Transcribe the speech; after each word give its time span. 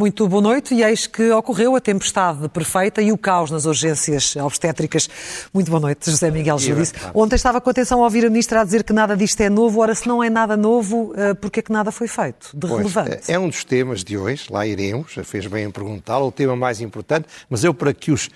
Muito 0.00 0.26
boa 0.26 0.40
noite 0.40 0.74
e 0.74 0.82
eis 0.82 1.06
que 1.06 1.30
ocorreu 1.30 1.76
a 1.76 1.80
tempestade 1.80 2.48
perfeita 2.48 3.02
e 3.02 3.12
o 3.12 3.18
caos 3.18 3.50
nas 3.50 3.66
urgências 3.66 4.34
obstétricas. 4.36 5.10
Muito 5.52 5.70
boa 5.70 5.78
noite, 5.78 6.10
José 6.10 6.30
Miguel 6.30 6.58
Judice. 6.58 6.94
Ontem 7.12 7.36
estava 7.36 7.60
com 7.60 7.68
atenção 7.68 8.00
a 8.00 8.04
ouvir 8.04 8.24
a 8.24 8.30
Ministra 8.30 8.62
a 8.62 8.64
dizer 8.64 8.82
que 8.82 8.94
nada 8.94 9.14
disto 9.14 9.38
é 9.42 9.50
novo. 9.50 9.78
Ora, 9.78 9.94
se 9.94 10.08
não 10.08 10.24
é 10.24 10.30
nada 10.30 10.56
novo, 10.56 11.12
eh, 11.14 11.34
porquê 11.34 11.60
é 11.60 11.62
que 11.62 11.70
nada 11.70 11.92
foi 11.92 12.08
feito 12.08 12.48
de 12.54 12.66
pois, 12.66 12.78
relevante? 12.78 13.30
É 13.30 13.38
um 13.38 13.46
dos 13.46 13.62
temas 13.62 14.02
de 14.02 14.16
hoje, 14.16 14.46
lá 14.48 14.66
iremos, 14.66 15.12
fez 15.22 15.46
bem 15.46 15.66
em 15.66 15.70
perguntá-lo, 15.70 16.28
o 16.28 16.32
tema 16.32 16.56
mais 16.56 16.80
importante, 16.80 17.28
mas 17.50 17.62
eu, 17.62 17.74
para 17.74 17.92
que 17.92 18.10
os, 18.10 18.30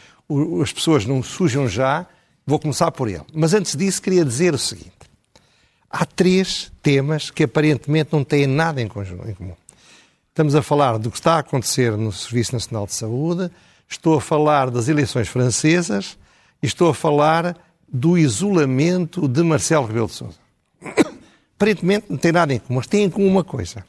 as 0.62 0.72
pessoas 0.72 1.04
não 1.04 1.22
sujam 1.22 1.68
já, 1.68 2.07
vou 2.46 2.58
começar 2.58 2.90
por 2.90 3.08
ele. 3.08 3.25
Mas 3.32 3.54
antes 3.54 3.76
disso, 3.76 4.03
queria 4.03 4.25
dizer 4.25 4.54
o 4.54 4.58
seguinte. 4.58 4.93
Há 5.90 6.04
três 6.04 6.72
temas 6.82 7.31
que 7.31 7.44
aparentemente 7.44 8.12
não 8.12 8.25
têm 8.25 8.46
nada 8.46 8.82
em, 8.82 8.89
conjunto, 8.89 9.29
em 9.29 9.34
comum. 9.34 9.54
Estamos 10.31 10.57
a 10.57 10.62
falar 10.62 10.98
do 10.98 11.11
que 11.11 11.17
está 11.17 11.36
a 11.36 11.39
acontecer 11.39 11.96
no 11.96 12.11
Serviço 12.11 12.54
Nacional 12.54 12.86
de 12.86 12.95
Saúde, 12.95 13.50
estou 13.89 14.17
a 14.17 14.21
falar 14.21 14.71
das 14.71 14.89
eleições 14.89 15.29
francesas 15.29 16.18
e 16.61 16.67
estou 16.67 16.90
a 16.90 16.95
falar 16.95 17.56
do 17.86 18.18
isolamento 18.18 19.29
de 19.29 19.43
Marcelo 19.45 19.86
Rebelo 19.86 20.09
de 20.09 20.14
Sousa. 20.14 20.39
Aparentemente 21.54 22.06
não 22.11 22.17
tem 22.17 22.32
nada 22.32 22.53
em 22.53 22.59
comum, 22.59 22.79
mas 22.79 22.89
tem 22.89 23.04
em 23.04 23.11
comum 23.11 23.29
uma 23.29 23.45
coisa. 23.45 23.84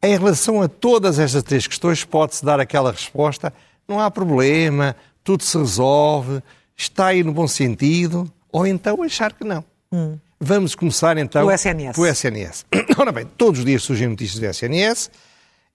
Em 0.00 0.16
relação 0.16 0.62
a 0.62 0.68
todas 0.68 1.18
estas 1.18 1.42
três 1.42 1.66
questões, 1.66 2.04
pode-se 2.04 2.44
dar 2.44 2.60
aquela 2.60 2.92
resposta: 2.92 3.52
não 3.88 3.98
há 3.98 4.08
problema, 4.08 4.94
tudo 5.22 5.42
se 5.42 5.56
resolve, 5.56 6.42
está 6.76 7.06
aí 7.06 7.22
no 7.22 7.32
bom 7.32 7.46
sentido, 7.46 8.30
ou 8.50 8.66
então 8.66 9.02
achar 9.02 9.32
que 9.32 9.44
não. 9.44 9.64
Hum. 9.92 10.18
Vamos 10.38 10.74
começar 10.74 11.18
então. 11.18 11.46
O 11.46 11.52
SNS. 11.52 11.98
O 11.98 12.06
SNS. 12.06 12.64
Ora 12.96 13.12
bem, 13.12 13.26
todos 13.26 13.60
os 13.60 13.66
dias 13.66 13.82
surgem 13.82 14.08
notícias 14.08 14.40
do 14.40 14.46
SNS 14.46 15.10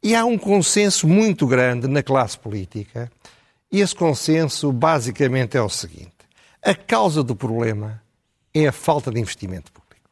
e 0.01 0.15
há 0.15 0.25
um 0.25 0.37
consenso 0.37 1.07
muito 1.07 1.45
grande 1.47 1.87
na 1.87 2.01
classe 2.01 2.37
política, 2.37 3.11
e 3.71 3.81
esse 3.81 3.95
consenso 3.95 4.71
basicamente 4.71 5.57
é 5.57 5.61
o 5.61 5.69
seguinte: 5.69 6.13
a 6.63 6.73
causa 6.73 7.23
do 7.23 7.35
problema 7.35 8.01
é 8.53 8.67
a 8.67 8.71
falta 8.71 9.11
de 9.11 9.19
investimento 9.19 9.71
público. 9.71 10.09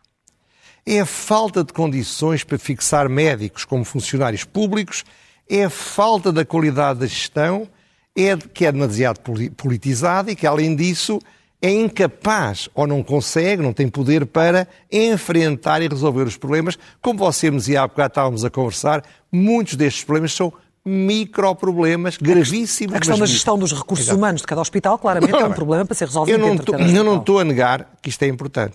É 0.85 0.99
a 0.99 1.05
falta 1.05 1.63
de 1.63 1.71
condições 1.71 2.43
para 2.43 2.57
fixar 2.59 3.07
médicos 3.07 3.65
como 3.65 3.85
funcionários 3.85 4.43
públicos, 4.43 5.03
é 5.49 5.63
a 5.63 5.69
falta 5.69 6.31
da 6.31 6.43
qualidade 6.43 6.99
da 6.99 7.07
gestão, 7.07 7.67
é 8.15 8.37
que 8.37 8.65
é 8.65 8.71
demasiado 8.71 9.19
politizada 9.57 10.31
e 10.31 10.35
que, 10.35 10.45
além 10.45 10.75
disso, 10.75 11.19
é 11.61 11.71
incapaz 11.71 12.69
ou 12.75 12.85
não 12.85 13.01
consegue, 13.01 13.61
não 13.61 13.73
tem 13.73 13.87
poder 13.87 14.25
para 14.25 14.67
enfrentar 14.91 15.81
e 15.81 15.87
resolver 15.87 16.23
os 16.23 16.37
problemas. 16.37 16.77
Como 17.01 17.17
você 17.17 17.49
me 17.49 17.57
dizia 17.57 17.81
há 17.81 17.87
bocado, 17.87 18.11
estávamos 18.11 18.45
a 18.45 18.49
conversar, 18.49 19.03
muitos 19.31 19.75
destes 19.75 20.03
problemas 20.03 20.33
são 20.33 20.53
microproblemas 20.85 22.17
gravíssimos. 22.17 22.95
A 22.95 22.99
questão 22.99 23.17
da 23.17 23.25
gestão 23.25 23.57
dos 23.57 23.71
recursos 23.71 24.05
Exato. 24.05 24.17
humanos 24.17 24.41
de 24.41 24.47
cada 24.47 24.61
hospital, 24.61 24.99
claramente, 24.99 25.31
não, 25.31 25.39
é 25.39 25.45
um 25.45 25.53
problema 25.53 25.85
para 25.85 25.95
ser 25.95 26.05
resolvido. 26.05 26.37
Eu 26.37 26.45
não, 26.45 26.57
tô, 26.57 26.75
eu 26.75 27.03
não 27.03 27.17
estou 27.17 27.39
a 27.39 27.45
negar 27.45 27.89
que 28.01 28.09
isto 28.09 28.21
é 28.23 28.27
importante. 28.27 28.73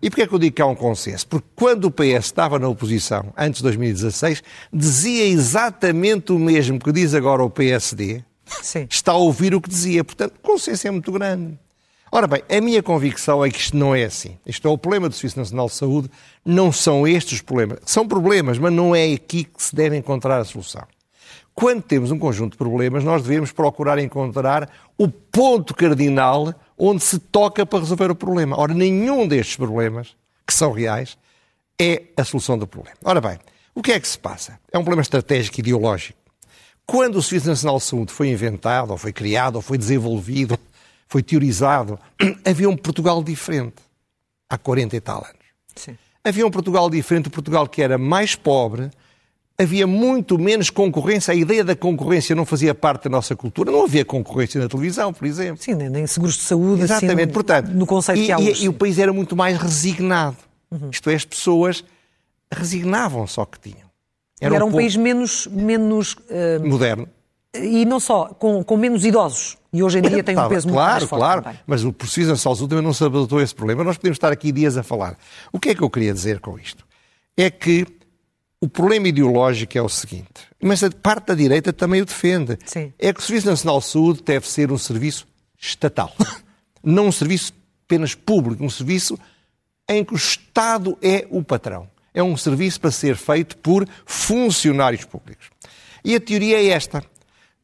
E 0.00 0.10
porquê 0.10 0.22
é 0.22 0.26
que 0.26 0.34
eu 0.34 0.38
digo 0.38 0.56
que 0.56 0.62
há 0.62 0.66
um 0.66 0.74
consenso? 0.74 1.28
Porque 1.28 1.46
quando 1.54 1.84
o 1.84 1.90
PS 1.90 2.24
estava 2.24 2.58
na 2.58 2.66
oposição, 2.66 3.32
antes 3.36 3.58
de 3.58 3.64
2016, 3.64 4.42
dizia 4.72 5.26
exatamente 5.26 6.32
o 6.32 6.38
mesmo 6.38 6.80
que 6.80 6.90
diz 6.90 7.14
agora 7.14 7.44
o 7.44 7.50
PSD. 7.50 8.24
Sim. 8.46 8.86
Está 8.90 9.12
a 9.12 9.16
ouvir 9.16 9.54
o 9.54 9.60
que 9.60 9.68
dizia. 9.68 10.04
Portanto, 10.04 10.34
o 10.36 10.40
consenso 10.40 10.86
é 10.86 10.90
muito 10.90 11.10
grande. 11.12 11.58
Ora 12.14 12.26
bem, 12.26 12.42
a 12.46 12.60
minha 12.60 12.82
convicção 12.82 13.42
é 13.42 13.50
que 13.50 13.58
isto 13.58 13.76
não 13.76 13.94
é 13.94 14.04
assim. 14.04 14.38
Isto 14.44 14.68
é 14.68 14.70
o 14.70 14.76
problema 14.76 15.08
do 15.08 15.14
Serviço 15.14 15.38
Nacional 15.38 15.66
de 15.66 15.72
Saúde, 15.72 16.10
não 16.44 16.70
são 16.70 17.08
estes 17.08 17.34
os 17.34 17.40
problemas. 17.40 17.78
São 17.86 18.06
problemas, 18.06 18.58
mas 18.58 18.70
não 18.70 18.94
é 18.94 19.14
aqui 19.14 19.44
que 19.44 19.62
se 19.62 19.74
deve 19.74 19.96
encontrar 19.96 20.38
a 20.38 20.44
solução. 20.44 20.82
Quando 21.54 21.82
temos 21.82 22.10
um 22.10 22.18
conjunto 22.18 22.52
de 22.52 22.58
problemas, 22.58 23.02
nós 23.02 23.22
devemos 23.22 23.50
procurar 23.50 23.98
encontrar 23.98 24.70
o 24.98 25.08
ponto 25.08 25.74
cardinal 25.74 26.54
onde 26.76 27.02
se 27.02 27.18
toca 27.18 27.64
para 27.64 27.78
resolver 27.78 28.10
o 28.10 28.14
problema. 28.14 28.58
Ora, 28.58 28.74
nenhum 28.74 29.26
destes 29.26 29.56
problemas, 29.56 30.14
que 30.46 30.52
são 30.52 30.70
reais, 30.70 31.16
é 31.80 32.02
a 32.16 32.24
solução 32.24 32.58
do 32.58 32.66
problema. 32.66 32.96
Ora 33.04 33.20
bem, 33.22 33.38
o 33.74 33.82
que 33.82 33.92
é 33.92 33.98
que 33.98 34.08
se 34.08 34.18
passa? 34.18 34.58
É 34.70 34.76
um 34.76 34.82
problema 34.82 35.02
estratégico 35.02 35.60
ideológico. 35.60 36.18
Quando 36.92 37.16
o 37.16 37.22
Serviço 37.22 37.48
Nacional 37.48 37.78
de 37.78 37.84
Saúde 37.84 38.12
foi 38.12 38.28
inventado, 38.28 38.90
ou 38.90 38.98
foi 38.98 39.14
criado, 39.14 39.56
ou 39.56 39.62
foi 39.62 39.78
desenvolvido, 39.78 40.58
foi 41.08 41.22
teorizado, 41.22 41.98
havia 42.44 42.68
um 42.68 42.76
Portugal 42.76 43.22
diferente 43.24 43.76
há 44.46 44.58
40 44.58 44.94
e 44.94 45.00
tal 45.00 45.24
anos. 45.24 45.46
Sim. 45.74 45.96
Havia 46.22 46.46
um 46.46 46.50
Portugal 46.50 46.90
diferente, 46.90 47.28
um 47.28 47.30
Portugal 47.30 47.66
que 47.66 47.80
era 47.80 47.96
mais 47.96 48.34
pobre, 48.34 48.90
havia 49.58 49.86
muito 49.86 50.38
menos 50.38 50.68
concorrência. 50.68 51.32
A 51.32 51.34
ideia 51.34 51.64
da 51.64 51.74
concorrência 51.74 52.36
não 52.36 52.44
fazia 52.44 52.74
parte 52.74 53.04
da 53.04 53.10
nossa 53.10 53.34
cultura. 53.34 53.72
Não 53.72 53.84
havia 53.84 54.04
concorrência 54.04 54.60
na 54.60 54.68
televisão, 54.68 55.14
por 55.14 55.26
exemplo. 55.26 55.64
Sim, 55.64 55.72
nem 55.76 56.06
seguros 56.06 56.36
de 56.36 56.42
saúde. 56.42 56.82
Assim, 56.82 56.92
Exatamente. 56.92 57.22
Assim, 57.22 57.32
Portanto, 57.32 57.68
no 57.68 57.86
conceito 57.86 58.20
e, 58.20 58.26
que 58.26 58.32
há 58.32 58.38
hoje. 58.38 58.64
E, 58.64 58.64
e 58.66 58.68
o 58.68 58.74
país 58.74 58.98
era 58.98 59.14
muito 59.14 59.34
mais 59.34 59.56
resignado. 59.56 60.36
Uhum. 60.70 60.90
Isto 60.92 61.08
é, 61.08 61.14
as 61.14 61.24
pessoas 61.24 61.82
resignavam 62.52 63.26
só 63.26 63.46
que 63.46 63.58
tinham. 63.58 63.91
Era, 64.42 64.56
era 64.56 64.64
um, 64.64 64.68
um 64.68 64.72
país 64.72 64.96
menos... 64.96 65.46
menos 65.46 66.14
uh... 66.14 66.66
Moderno. 66.66 67.08
E 67.54 67.84
não 67.84 68.00
só, 68.00 68.26
com, 68.26 68.64
com 68.64 68.76
menos 68.76 69.04
idosos. 69.04 69.58
E 69.72 69.82
hoje 69.82 69.98
em 69.98 70.02
dia 70.02 70.24
tem 70.24 70.38
um 70.38 70.48
peso 70.48 70.66
muito 70.68 70.76
claro, 70.76 70.92
mais 70.92 71.04
forte 71.04 71.20
Claro, 71.20 71.42
claro. 71.42 71.58
Mas 71.66 71.84
o 71.84 71.92
Precision 71.92 72.36
Salzul 72.36 72.66
também 72.66 72.84
não 72.84 72.94
se 72.94 73.04
adotou 73.04 73.40
esse 73.40 73.54
problema. 73.54 73.84
Nós 73.84 73.96
podemos 73.96 74.16
estar 74.16 74.32
aqui 74.32 74.50
dias 74.52 74.76
a 74.76 74.82
falar. 74.82 75.18
O 75.52 75.60
que 75.60 75.70
é 75.70 75.74
que 75.74 75.82
eu 75.82 75.90
queria 75.90 76.12
dizer 76.14 76.40
com 76.40 76.58
isto? 76.58 76.84
É 77.36 77.50
que 77.50 77.86
o 78.60 78.68
problema 78.68 79.08
ideológico 79.08 79.76
é 79.76 79.82
o 79.82 79.88
seguinte, 79.88 80.46
mas 80.62 80.84
a 80.84 80.90
parte 80.90 81.26
da 81.26 81.34
direita 81.34 81.72
também 81.72 82.00
o 82.00 82.04
defende. 82.04 82.58
Sim. 82.64 82.92
É 82.98 83.12
que 83.12 83.20
o 83.20 83.22
Serviço 83.22 83.48
Nacional 83.48 83.80
de 83.80 83.86
Saúde 83.86 84.22
deve 84.24 84.48
ser 84.48 84.70
um 84.70 84.78
serviço 84.78 85.26
estatal. 85.58 86.14
Não 86.82 87.06
um 87.06 87.12
serviço 87.12 87.52
apenas 87.84 88.14
público, 88.14 88.64
um 88.64 88.70
serviço 88.70 89.18
em 89.88 90.04
que 90.04 90.14
o 90.14 90.16
Estado 90.16 90.96
é 91.02 91.26
o 91.30 91.42
patrão. 91.42 91.88
É 92.14 92.22
um 92.22 92.36
serviço 92.36 92.80
para 92.80 92.90
ser 92.90 93.16
feito 93.16 93.56
por 93.56 93.86
funcionários 94.04 95.04
públicos. 95.04 95.46
E 96.04 96.14
a 96.14 96.20
teoria 96.20 96.58
é 96.58 96.68
esta. 96.68 97.02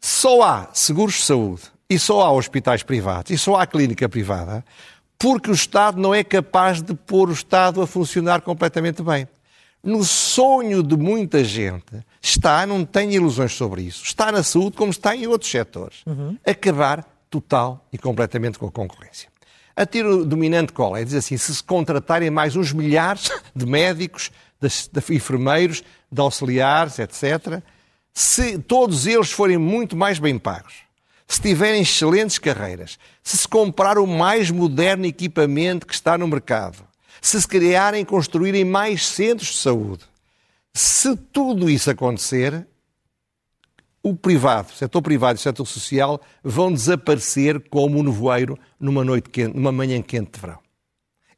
Só 0.00 0.42
há 0.42 0.68
seguros 0.72 1.16
de 1.16 1.22
saúde 1.22 1.62
e 1.90 1.98
só 1.98 2.22
há 2.22 2.32
hospitais 2.32 2.82
privados 2.82 3.30
e 3.30 3.38
só 3.38 3.56
há 3.56 3.66
clínica 3.66 4.08
privada 4.08 4.64
porque 5.18 5.50
o 5.50 5.54
Estado 5.54 6.00
não 6.00 6.14
é 6.14 6.22
capaz 6.22 6.80
de 6.80 6.94
pôr 6.94 7.28
o 7.28 7.32
Estado 7.32 7.82
a 7.82 7.86
funcionar 7.86 8.40
completamente 8.42 9.02
bem. 9.02 9.26
No 9.82 10.04
sonho 10.04 10.82
de 10.82 10.96
muita 10.96 11.42
gente 11.42 12.04
está, 12.22 12.64
não 12.66 12.84
tenho 12.84 13.12
ilusões 13.12 13.52
sobre 13.52 13.82
isso, 13.82 14.04
está 14.04 14.30
na 14.30 14.42
saúde 14.42 14.76
como 14.76 14.90
está 14.90 15.16
em 15.16 15.26
outros 15.26 15.50
setores, 15.50 16.02
uhum. 16.06 16.36
acabar 16.46 17.04
total 17.30 17.86
e 17.92 17.98
completamente 17.98 18.58
com 18.58 18.66
a 18.66 18.70
concorrência. 18.70 19.28
A 19.78 19.86
tiro 19.86 20.24
dominante 20.24 20.72
qual 20.72 20.96
é? 20.96 21.04
Diz 21.04 21.14
assim, 21.14 21.36
se 21.36 21.54
se 21.54 21.62
contratarem 21.62 22.30
mais 22.30 22.56
uns 22.56 22.72
milhares 22.72 23.30
de 23.54 23.64
médicos, 23.64 24.32
de, 24.60 24.68
de 24.68 25.14
enfermeiros, 25.14 25.84
de 26.10 26.20
auxiliares, 26.20 26.98
etc., 26.98 27.62
se 28.12 28.58
todos 28.58 29.06
eles 29.06 29.30
forem 29.30 29.56
muito 29.56 29.96
mais 29.96 30.18
bem 30.18 30.36
pagos, 30.36 30.74
se 31.28 31.40
tiverem 31.40 31.82
excelentes 31.82 32.38
carreiras, 32.38 32.98
se 33.22 33.38
se 33.38 33.46
comprar 33.46 33.98
o 33.98 34.06
mais 34.06 34.50
moderno 34.50 35.06
equipamento 35.06 35.86
que 35.86 35.94
está 35.94 36.18
no 36.18 36.26
mercado, 36.26 36.78
se 37.20 37.40
se 37.40 37.46
criarem 37.46 38.02
e 38.02 38.04
construírem 38.04 38.64
mais 38.64 39.06
centros 39.06 39.50
de 39.50 39.58
saúde, 39.58 40.02
se 40.74 41.14
tudo 41.14 41.70
isso 41.70 41.88
acontecer, 41.88 42.66
o 44.10 44.16
privado, 44.16 44.70
o 44.72 44.76
setor 44.76 45.02
privado 45.02 45.38
e 45.38 45.40
o 45.40 45.42
setor 45.42 45.66
social 45.66 46.20
vão 46.42 46.72
desaparecer 46.72 47.68
como 47.68 47.98
um 47.98 48.02
nevoeiro 48.02 48.58
numa 48.78 49.04
noite 49.04 49.30
quente, 49.30 49.54
numa 49.54 49.72
manhã 49.72 50.00
quente 50.02 50.32
de 50.32 50.40
verão. 50.40 50.58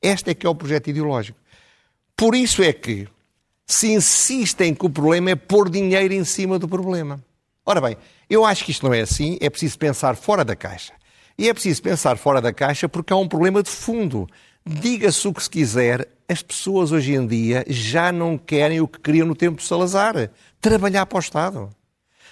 Este 0.03 0.31
é 0.31 0.35
que 0.35 0.47
é 0.47 0.49
o 0.49 0.55
projeto 0.55 0.89
ideológico. 0.89 1.39
Por 2.17 2.35
isso 2.35 2.63
é 2.63 2.73
que 2.73 3.09
se 3.67 3.93
insistem 3.93 4.75
que 4.75 4.85
o 4.85 4.91
problema 4.91 5.31
é 5.31 5.35
pôr 5.35 5.71
dinheiro 5.71 6.13
em 6.13 6.25
cima 6.25 6.59
do 6.59 6.69
problema. 6.69 7.23
Ora 7.65 7.81
bem, 7.81 7.97
eu 8.29 8.45
acho 8.45 8.65
que 8.65 8.71
isto 8.73 8.87
não 8.87 8.93
é 8.93 9.01
assim, 9.01 9.39
é 9.41 9.49
preciso 9.49 9.79
pensar 9.79 10.17
fora 10.17 10.45
da 10.45 10.57
caixa. 10.57 10.93
E 11.39 11.49
é 11.49 11.55
preciso 11.55 11.83
pensar 11.83 12.19
fora 12.19 12.41
da 12.41 12.53
caixa 12.53 12.89
porque 12.89 13.13
há 13.13 13.17
um 13.17 13.29
problema 13.29 13.63
de 13.63 13.71
fundo. 13.71 14.27
Diga-se 14.67 15.27
o 15.27 15.33
que 15.33 15.43
se 15.43 15.49
quiser, 15.49 16.09
as 16.29 16.43
pessoas 16.43 16.93
hoje 16.93 17.15
em 17.15 17.27
dia 17.27 17.65
já 17.69 18.13
não 18.13 18.37
querem 18.37 18.81
o 18.81 18.89
que 18.89 19.01
queriam 19.01 19.27
no 19.27 19.35
tempo 19.35 19.59
de 19.59 19.67
Salazar: 19.67 20.31
trabalhar 20.61 21.07
para 21.07 21.17
o 21.17 21.21
Estado. 21.21 21.71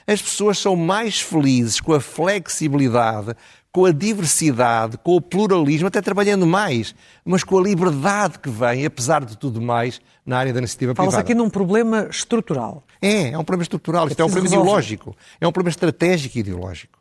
As 0.09 0.23
pessoas 0.23 0.59
são 0.59 0.75
mais 0.75 1.21
felizes 1.21 1.83
com 1.83 1.93
a 1.93 2.01
flexibilidade, 2.01 3.35
com 3.71 3.85
a 3.85 3.93
diversidade, 3.93 4.97
com 4.97 5.17
o 5.17 5.21
pluralismo, 5.21 5.87
até 5.87 6.01
trabalhando 6.01 6.47
mais, 6.47 6.95
mas 7.23 7.45
com 7.45 7.59
a 7.59 7.63
liberdade 7.63 8.39
que 8.39 8.49
vem, 8.49 8.87
apesar 8.87 9.23
de 9.23 9.37
tudo 9.37 9.61
mais, 9.61 10.01
na 10.25 10.39
área 10.39 10.51
da 10.51 10.61
iniciativa 10.61 10.95
Fala 10.95 11.09
privada. 11.09 11.23
Fala-se 11.23 11.33
aqui 11.33 11.39
num 11.39 11.51
problema 11.51 12.09
estrutural. 12.11 12.83
É, 13.03 13.33
é 13.33 13.39
um 13.39 13.45
problema 13.45 13.65
estrutural, 13.65 14.09
isto 14.09 14.19
é 14.19 14.25
um 14.25 14.31
problema 14.31 14.49
ideológico, 14.49 15.15
é 15.39 15.47
um 15.47 15.53
problema 15.53 15.71
estratégico 15.71 16.39
e 16.39 16.41
ideológico. 16.41 16.99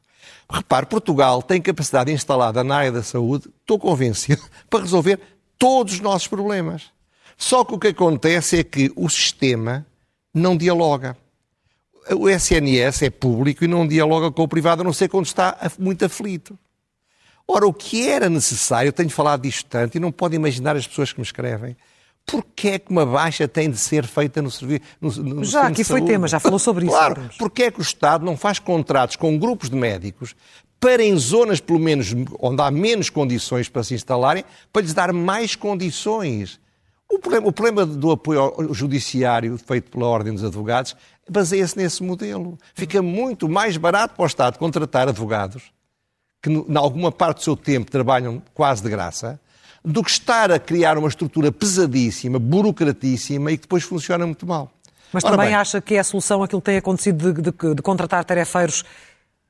Repare, 0.52 0.86
Portugal 0.86 1.42
tem 1.42 1.62
capacidade 1.62 2.12
instalada 2.12 2.62
na 2.62 2.76
área 2.76 2.92
da 2.92 3.04
saúde, 3.04 3.50
estou 3.62 3.80
convencido, 3.80 4.44
para 4.70 4.82
resolver 4.82 5.18
todos 5.58 5.94
os 5.94 6.00
nossos 6.02 6.28
problemas. 6.28 6.92
Só 7.38 7.64
que 7.64 7.74
o 7.74 7.80
que 7.80 7.88
acontece 7.88 8.60
é 8.60 8.64
que 8.66 8.92
o 8.98 9.08
sistema 9.08 9.86
não 10.34 10.58
dialoga. 10.58 11.16
O 12.16 12.30
SNS 12.30 13.04
é 13.04 13.10
público 13.10 13.64
e 13.64 13.68
não 13.68 13.88
dialoga 13.88 14.32
com 14.32 14.44
o 14.44 14.48
privado, 14.48 14.82
a 14.82 14.84
não 14.84 14.94
ser 14.94 15.10
quando 15.10 15.26
está 15.26 15.58
muito 15.80 16.06
aflito. 16.06 16.58
Ora, 17.48 17.66
o 17.66 17.74
que 17.74 18.08
era 18.08 18.30
necessário, 18.30 18.90
eu 18.90 18.94
tenho 18.94 19.10
falado 19.10 19.42
disto 19.42 19.66
tanto 19.68 19.96
e 19.96 20.00
não 20.00 20.12
pode 20.12 20.36
imaginar 20.36 20.76
as 20.76 20.86
pessoas 20.86 21.14
que 21.14 21.20
me 21.20 21.26
escrevem, 21.26 21.76
Porquê 22.28 22.72
é 22.72 22.80
que 22.80 22.92
uma 22.92 23.06
baixa 23.06 23.48
tem 23.48 23.72
de 23.72 23.78
ser 23.78 24.06
feita 24.06 24.42
no 24.42 24.52
serviço? 24.52 24.82
No, 25.00 25.10
no 25.10 25.46
já, 25.46 25.66
aqui 25.66 25.82
foi 25.82 26.02
tema, 26.02 26.28
já 26.28 26.42
falou 26.42 26.60
sobre 26.60 26.86
isso. 26.86 26.94
Claro, 26.94 27.30
porquê 27.40 27.64
é 27.64 27.72
que 27.72 27.80
o 27.80 27.82
Estado 27.82 28.26
não 28.26 28.36
faz 28.36 28.60
contratos 28.60 29.16
com 29.16 29.40
grupos 29.40 29.70
de 29.70 29.78
médicos 29.78 30.36
para 30.78 31.02
em 31.02 31.16
zonas, 31.16 31.62
pelo 31.62 31.80
menos, 31.80 32.14
onde 32.38 32.62
há 32.62 32.70
menos 32.70 33.10
condições 33.10 33.70
para 33.70 33.82
se 33.82 33.94
instalarem, 33.94 34.44
para 34.74 34.82
lhes 34.82 34.94
dar 34.94 35.14
mais 35.14 35.56
condições? 35.56 36.60
O 37.10 37.20
problema, 37.20 37.48
o 37.48 37.52
problema 37.52 37.86
do 37.86 38.12
apoio 38.12 38.42
ao 38.42 38.74
judiciário 38.74 39.58
feito 39.58 39.90
pela 39.90 40.06
Ordem 40.06 40.34
dos 40.34 40.44
Advogados 40.44 40.96
baseia-se 41.30 41.78
nesse 41.78 42.04
modelo. 42.04 42.58
Fica 42.74 43.02
muito 43.02 43.48
mais 43.48 43.78
barato 43.78 44.16
para 44.16 44.24
o 44.24 44.28
Estado 44.28 44.58
contratar 44.58 45.08
advogados 45.08 45.64
que, 46.42 46.50
em 46.50 46.78
alguma 46.78 47.12
parte 47.12 47.38
do 47.38 47.44
seu 47.44 47.56
tempo, 47.56 47.90
trabalham 47.90 48.42
quase 48.54 48.84
de 48.84 48.90
graça, 48.90 49.40
do 49.84 50.04
que 50.04 50.12
estar 50.12 50.52
a 50.52 50.60
criar 50.60 50.98
uma 50.98 51.08
estrutura 51.08 51.52
pesadíssima, 51.52 52.38
burocratíssima 52.40 53.52
e 53.52 53.58
que 53.58 53.64
depois 53.64 53.84
funciona 53.84 54.26
muito 54.26 54.46
mal. 54.46 54.72
Mas 55.12 55.24
Ora 55.24 55.34
também 55.34 55.48
bem, 55.48 55.56
acha 55.56 55.80
que 55.80 55.96
é 55.96 56.00
a 56.00 56.04
solução 56.04 56.44
aquilo 56.44 56.62
que 56.62 56.66
tem 56.66 56.78
acontecido 56.78 57.32
de, 57.32 57.42
de, 57.42 57.76
de 57.76 57.82
contratar 57.82 58.26
tarefeiros 58.26 58.84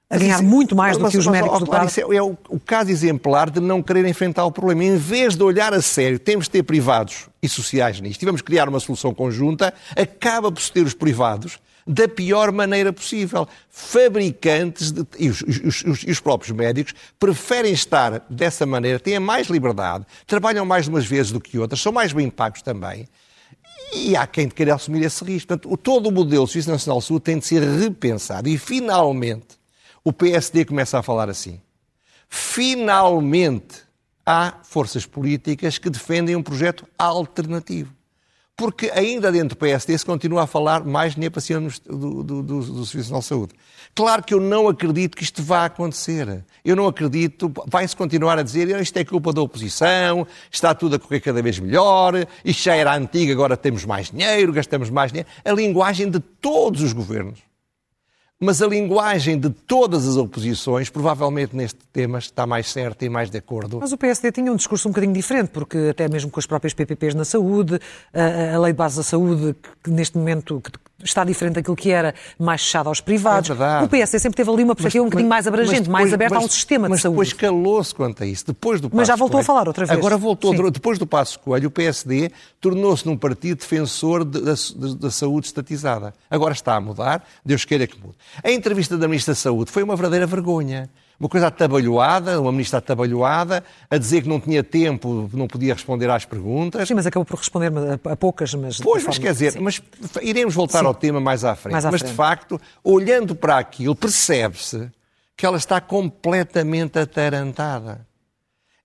a 0.10 0.18
ganhar 0.18 0.42
muito 0.42 0.76
mais 0.76 0.98
do 0.98 1.10
que 1.10 1.18
os 1.18 1.28
médicos 1.28 1.60
do 1.60 1.66
claro, 1.66 1.88
Isso 1.88 2.00
é, 2.00 2.16
é 2.16 2.22
o, 2.22 2.38
o, 2.50 2.60
caso 2.60 2.90
exemplar 2.90 3.50
de 3.50 3.60
não 3.60 3.84
querer 3.84 4.06
enfrentar 4.06 4.46
o 4.46 4.52
problema. 4.52 4.84
Em 4.84 4.96
vez 4.96 5.36
de 5.36 5.44
olhar 5.44 5.74
a 5.74 5.82
sério, 5.82 6.18
temos 6.18 6.46
de 6.46 6.52
ter 6.52 6.64
privados 6.64 7.28
e 7.42 7.50
sociais 7.50 8.00
nisto, 8.00 8.22
e 8.22 8.26
vamos 8.26 8.42
criar 8.42 8.70
uma 8.70 8.80
solução 8.80 9.14
conjunta, 9.14 9.74
acaba 9.96 10.52
por 10.52 10.62
ter 10.70 10.86
os 10.86 10.94
privados 10.94 11.60
da 11.86 12.08
pior 12.08 12.54
maneira 12.54 12.94
possível. 12.94 13.48
Fabricantes 13.70 14.92
de, 14.92 15.06
e, 15.20 15.30
os, 15.30 15.42
os, 15.42 15.84
os, 15.84 16.04
os, 16.04 16.20
próprios 16.22 16.56
médicos 16.56 16.94
preferem 17.20 17.74
estar 17.74 18.26
dessa 18.30 18.66
maneira, 18.66 19.00
têm 19.00 19.20
mais 19.20 19.48
liberdade, 19.48 20.06
trabalham 20.26 20.66
mais 20.66 20.88
umas 20.88 21.06
vezes 21.06 21.32
do 21.32 21.42
que 21.42 21.60
outras, 21.60 21.82
são 21.82 21.92
mais 21.92 22.14
bem 22.14 22.30
pagos 22.30 22.62
também. 22.62 23.08
E 23.94 24.16
há 24.18 24.28
quem 24.28 24.50
queira 24.50 24.76
assumir 24.76 25.04
esse 25.04 25.24
risco. 25.24 25.48
Portanto, 25.48 25.78
todo 25.78 26.08
o 26.08 26.12
modelo 26.12 26.46
Suíço 26.46 26.70
Nacional 26.70 27.00
Sul 27.00 27.22
tem 27.22 27.40
de 27.40 27.46
ser 27.46 27.62
repensado. 27.62 28.50
E, 28.50 28.58
finalmente, 28.58 29.58
o 30.08 30.14
PSD 30.14 30.64
começa 30.64 30.98
a 30.98 31.04
falar 31.04 31.30
assim. 31.30 31.60
Finalmente, 32.30 33.84
há 34.26 34.54
forças 34.64 35.06
políticas 35.06 35.78
que 35.78 35.90
defendem 35.90 36.34
um 36.34 36.42
projeto 36.42 36.88
alternativo 36.98 37.98
porque 38.58 38.90
ainda 38.90 39.32
dentro 39.32 39.50
do 39.50 39.56
PSD 39.56 39.96
se 39.96 40.04
continua 40.04 40.44
a 40.44 40.48
falar 40.48 40.84
mais 40.84 41.14
cima 41.40 41.70
do, 41.86 42.24
do, 42.24 42.42
do, 42.42 42.42
do 42.42 42.86
Serviço 42.88 43.14
Nacional 43.14 43.20
de 43.20 43.26
Saúde. 43.28 43.54
Claro 43.94 44.24
que 44.24 44.34
eu 44.34 44.42
não 44.42 44.68
acredito 44.68 45.16
que 45.16 45.24
isto 45.24 45.44
vá 45.44 45.66
acontecer. 45.66 46.44
Eu 46.66 46.76
não 46.76 46.88
acredito, 46.88 47.54
vai-se 47.68 47.96
continuar 47.96 48.40
a 48.40 48.42
dizer 48.42 48.68
isto 48.82 48.98
é 48.98 49.06
culpa 49.06 49.32
da 49.32 49.42
oposição, 49.44 50.26
está 50.52 50.74
tudo 50.74 50.96
a 50.96 51.00
correr 51.00 51.20
cada 51.20 51.40
vez 51.40 51.60
melhor, 51.60 52.28
isto 52.44 52.64
já 52.64 52.76
era 52.76 52.96
antigo, 52.96 53.32
agora 53.32 53.56
temos 53.56 53.86
mais 53.86 54.10
dinheiro, 54.10 54.52
gastamos 54.52 54.90
mais 54.90 55.12
dinheiro. 55.12 55.30
A 55.46 55.52
linguagem 55.52 56.10
de 56.10 56.20
todos 56.20 56.82
os 56.82 56.94
governos 56.94 57.47
mas 58.40 58.62
a 58.62 58.68
linguagem 58.68 59.40
de 59.40 59.50
todas 59.50 60.08
as 60.08 60.16
oposições, 60.16 60.90
provavelmente 60.90 61.56
neste 61.56 61.80
tema, 61.92 62.20
está 62.20 62.46
mais 62.46 62.72
certa 62.72 63.04
e 63.06 63.10
mais 63.10 63.30
de 63.30 63.38
acordo. 63.38 63.80
Mas 63.80 63.92
o 63.92 63.98
PSD 63.98 64.32
tinha 64.32 64.52
um 64.52 64.56
discurso 64.56 64.88
um 64.88 64.92
bocadinho 64.92 65.14
diferente, 65.14 65.50
porque 65.50 65.78
até 65.90 66.08
mesmo 66.08 66.30
com 66.30 66.40
as 66.40 66.46
próprias 66.46 66.74
PPPs 66.74 67.16
na 67.16 67.26
saúde, 67.26 67.80
a, 68.14 68.56
a 68.56 68.60
lei 68.60 68.74
de 68.74 68.78
base 68.78 68.98
da 68.98 69.04
saúde, 69.04 69.56
que 69.84 69.90
neste 69.90 70.18
momento 70.18 70.62
está 71.04 71.24
diferente 71.24 71.56
daquilo 71.56 71.76
que 71.76 71.92
era, 71.92 72.14
mais 72.40 72.62
fechado 72.64 72.88
aos 72.88 73.00
privados. 73.00 73.50
É 73.50 73.84
o 73.84 73.88
PSD 73.88 74.20
sempre 74.20 74.38
teve 74.38 74.50
ali 74.50 74.64
uma 74.64 74.76
perspectiva 74.76 75.04
um 75.04 75.08
bocadinho 75.08 75.30
mais 75.30 75.48
abrangente, 75.48 75.82
depois, 75.82 75.92
mais 75.92 76.14
aberta 76.14 76.36
mas, 76.36 76.44
a 76.44 76.46
um 76.46 76.50
sistema 76.50 76.90
de 76.90 76.98
saúde. 77.00 77.18
Mas 77.18 77.28
depois 77.30 77.52
calou-se 77.52 77.96
quanto 77.96 78.24
a 78.24 78.26
isso. 78.26 78.48
Depois 78.48 78.82
do 78.82 78.90
mas 78.92 79.08
já 79.08 79.16
voltou 79.16 79.34
Coelho, 79.34 79.42
a 79.42 79.46
falar 79.46 79.68
outra 79.68 79.86
vez. 79.86 79.98
Agora 79.98 80.18
voltou. 80.18 80.56
Sim. 80.56 80.72
Depois 80.72 80.98
do 80.98 81.06
Passo 81.06 81.40
Coelho, 81.40 81.68
o 81.68 81.72
PSD 81.72 82.32
tornou-se 82.60 83.06
num 83.06 83.18
partido 83.18 83.60
defensor 83.60 84.26
de, 84.26 84.42
da, 84.42 84.54
da 85.00 85.12
saúde 85.12 85.48
estatizada. 85.48 86.14
Agora 86.30 86.54
está 86.54 86.76
a 86.76 86.82
mudar, 86.82 87.24
Deus 87.46 87.64
queira 87.64 87.86
que 87.86 88.00
mude. 88.00 88.16
A 88.44 88.52
entrevista 88.52 88.98
da 88.98 89.08
Ministra 89.08 89.34
da 89.34 89.40
Saúde 89.40 89.72
foi 89.72 89.84
uma 89.84 89.96
verdadeira 89.96 90.26
vergonha 90.26 90.90
uma 91.20 91.28
coisa 91.28 91.48
atabalhoada, 91.48 92.40
uma 92.40 92.52
ministra 92.52 92.78
atabalhoada, 92.78 93.64
a 93.90 93.98
dizer 93.98 94.22
que 94.22 94.30
não 94.30 94.40
tinha 94.40 94.64
tempo, 94.64 95.30
não 95.34 95.48
podia 95.48 95.74
responder 95.74 96.10
às 96.10 96.26
perguntas. 96.26 96.88
Sim, 96.88 96.94
mas 96.94 97.08
acabou 97.08 97.26
por 97.26 97.38
responder 97.38 97.72
a, 98.10 98.16
poucas, 98.16 98.54
mas... 98.54 98.80
Pois, 98.80 99.04
mas 99.04 99.18
quer 99.18 99.32
dizer, 99.32 99.60
mas 99.60 99.82
iremos 100.22 100.54
voltar 100.54 100.82
Sim. 100.82 100.86
ao 100.86 100.94
tema 100.94 101.20
mais 101.20 101.44
à 101.44 101.56
frente. 101.56 101.74
Mais 101.74 101.86
à 101.86 101.92
mas, 101.92 102.02
frente. 102.02 102.12
de 102.12 102.16
facto, 102.16 102.62
olhando 102.84 103.36
para 103.36 103.58
aquilo, 103.58 103.96
percebe-se 103.96 104.92
que 105.36 105.46
ela 105.46 105.58
está 105.58 105.82
completamente 105.82 107.00
atarantada. 107.00 108.06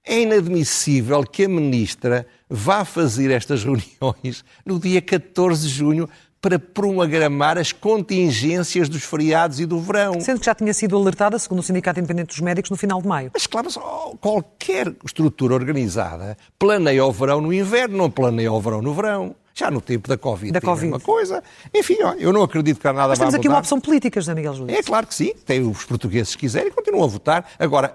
É 0.05 0.21
inadmissível 0.21 1.23
que 1.23 1.45
a 1.45 1.49
ministra 1.49 2.27
vá 2.49 2.85
fazer 2.85 3.31
estas 3.31 3.63
reuniões 3.65 4.45
no 4.65 4.79
dia 4.79 5.01
14 5.01 5.69
de 5.69 5.73
junho 5.73 6.09
para 6.43 6.59
programar 6.59 7.57
as 7.57 7.71
contingências 7.71 8.89
dos 8.89 9.05
feriados 9.05 9.61
e 9.61 9.65
do 9.65 9.79
verão. 9.79 10.21
Sendo 10.21 10.41
que 10.41 10.47
já 10.47 10.55
tinha 10.57 10.75
sido 10.75 10.97
alertada, 10.97 11.39
segundo 11.39 11.61
o 11.61 11.63
Sindicato 11.63 12.01
Independente 12.01 12.31
dos 12.31 12.41
Médicos, 12.41 12.69
no 12.69 12.77
final 12.77 13.01
de 13.01 13.07
maio. 13.07 13.31
Mas 13.33 13.47
claro, 13.47 13.67
mas, 13.67 13.77
oh, 13.77 14.17
qualquer 14.21 14.93
estrutura 15.07 15.55
organizada 15.55 16.37
planeia 16.59 17.07
o 17.07 17.13
verão 17.13 17.41
no 17.41 17.53
inverno, 17.53 17.97
não 17.97 18.11
planeia 18.11 18.53
o 18.53 18.61
verão 18.61 18.83
no 18.83 18.93
verão. 18.93 19.37
Já 19.55 19.71
no 19.71 19.81
tempo 19.81 20.09
da 20.09 20.17
Covid, 20.17 20.51
da 20.51 20.61
COVID. 20.61 20.89
uma 20.89 20.99
coisa. 20.99 21.45
Enfim, 21.73 21.99
ó, 22.03 22.15
eu 22.15 22.33
não 22.33 22.43
acredito 22.43 22.81
que 22.81 22.89
há 22.89 22.93
nada 22.93 23.11
Mas 23.11 23.19
temos 23.19 23.35
aqui 23.35 23.49
uma 23.49 23.59
opção 23.59 23.79
política, 23.79 24.19
José 24.19 24.35
Miguel 24.35 24.55
Júlio. 24.55 24.75
É 24.75 24.83
claro 24.83 25.07
que 25.07 25.15
sim. 25.15 25.35
Tem 25.45 25.61
os 25.61 25.85
portugueses 25.85 26.35
que 26.35 26.41
quiserem 26.41 26.73
continuam 26.73 27.05
a 27.05 27.07
votar. 27.07 27.47
Agora, 27.59 27.95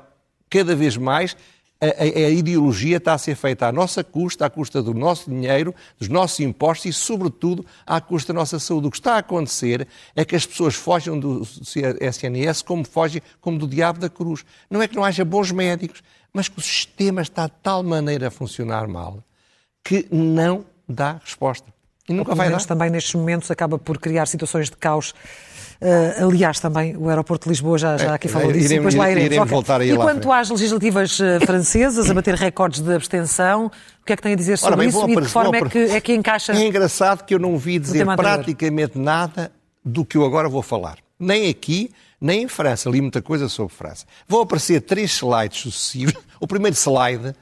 cada 0.50 0.76
vez 0.76 0.96
mais 0.96 1.36
a, 1.80 1.86
a, 1.86 2.26
a, 2.26 2.30
ideologia 2.30 2.98
está 2.98 3.14
a 3.14 3.18
ser 3.18 3.36
feita 3.36 3.68
à 3.68 3.72
nossa 3.72 4.04
custa, 4.04 4.46
à 4.46 4.50
custa 4.50 4.82
do 4.82 4.94
nosso 4.94 5.30
dinheiro, 5.30 5.74
dos 6.00 6.08
nossos 6.08 6.40
impostos 6.40 6.86
e, 6.86 6.94
sobretudo, 6.94 7.66
à 7.86 8.02
custa 8.02 8.34
da 8.34 8.40
nossa 8.40 8.60
saúde. 8.60 8.88
O 8.88 8.92
que 8.92 8.98
está 8.98 9.16
a 9.16 9.20
acontecer 9.20 9.88
é 10.16 10.26
que 10.26 10.36
as 10.36 10.46
pessoas 10.46 10.76
fogem 10.76 11.20
do 11.20 11.48
SNS 12.02 12.62
como 12.64 12.84
fogem 12.84 13.22
como 13.40 13.58
do 13.58 13.68
diabo 13.68 14.00
da 14.00 14.10
cruz. 14.10 14.44
Não 14.70 14.82
é 14.82 14.88
que 14.88 14.96
não 14.96 15.04
haja 15.04 15.24
bons 15.24 15.52
médicos, 15.52 16.02
mas 16.34 16.48
que 16.48 16.58
o 16.58 16.62
sistema 16.62 17.22
está 17.22 17.46
de 17.46 17.54
tal 17.62 17.84
maneira 17.84 18.28
a 18.28 18.32
funcionar 18.32 18.88
mal 18.88 19.24
que 19.84 20.06
não 20.12 20.66
dá 20.88 21.20
resposta. 21.24 21.74
E 22.10 22.14
nunca 22.14 22.34
vai 22.34 22.50
dar. 22.50 22.64
também 22.66 22.90
nestes 22.90 23.14
momentos 23.16 23.52
acaba 23.52 23.78
por 23.78 23.98
criar 23.98 24.26
situações 24.26 24.70
de 24.70 24.78
caos 24.78 25.14
Uh, 25.80 26.26
aliás, 26.26 26.60
também 26.60 26.98
o 26.98 27.08
aeroporto 27.08 27.44
de 27.44 27.50
Lisboa 27.50 27.78
já, 27.78 27.98
já 27.98 28.16
aqui 28.16 28.28
falou 28.28 28.50
é, 28.50 28.54
disso. 28.54 28.66
Iremos, 28.66 28.94
depois 28.94 28.96
lá 28.96 29.12
iremos. 29.12 29.26
iremos 29.28 29.50
voltar 29.50 29.82
e 29.82 29.96
quanto 29.96 30.32
às 30.32 30.50
legislativas 30.50 31.20
uh, 31.20 31.46
francesas, 31.46 32.10
a 32.10 32.14
bater 32.14 32.34
recordes 32.34 32.82
de 32.82 32.94
abstenção, 32.94 33.68
o 34.02 34.06
que 34.06 34.14
é 34.14 34.16
que 34.16 34.22
tem 34.24 34.34
a 34.34 34.36
dizer 34.36 34.58
sobre 34.58 34.78
bem, 34.78 34.90
isso 34.90 35.08
e 35.08 35.16
de 35.16 35.22
que 35.22 35.28
forma 35.28 35.56
é 35.56 35.70
que, 35.70 35.78
é 35.78 36.02
que 36.02 36.14
encaixa? 36.14 36.54
É 36.54 36.66
engraçado 36.66 37.24
que 37.24 37.34
eu 37.34 37.40
não 37.40 37.58
vi 37.58 37.78
dizer 37.78 38.06
praticamente 38.16 38.98
nada 38.98 39.52
do 39.86 40.04
que 40.04 40.18
eu 40.18 40.26
agora 40.26 40.50
vou 40.50 40.64
falar. 40.64 40.98
Nem 41.20 41.50
aqui, 41.50 41.92
nem 42.20 42.44
em 42.44 42.48
França. 42.48 42.90
Li 42.90 43.00
muita 43.00 43.22
coisa 43.22 43.48
sobre 43.48 43.74
França. 43.74 44.06
Vão 44.28 44.42
aparecer 44.42 44.82
três 44.82 45.12
slides 45.12 45.62
sucessivos. 45.62 46.14
O 46.40 46.46
primeiro 46.46 46.76
slide 46.76 47.34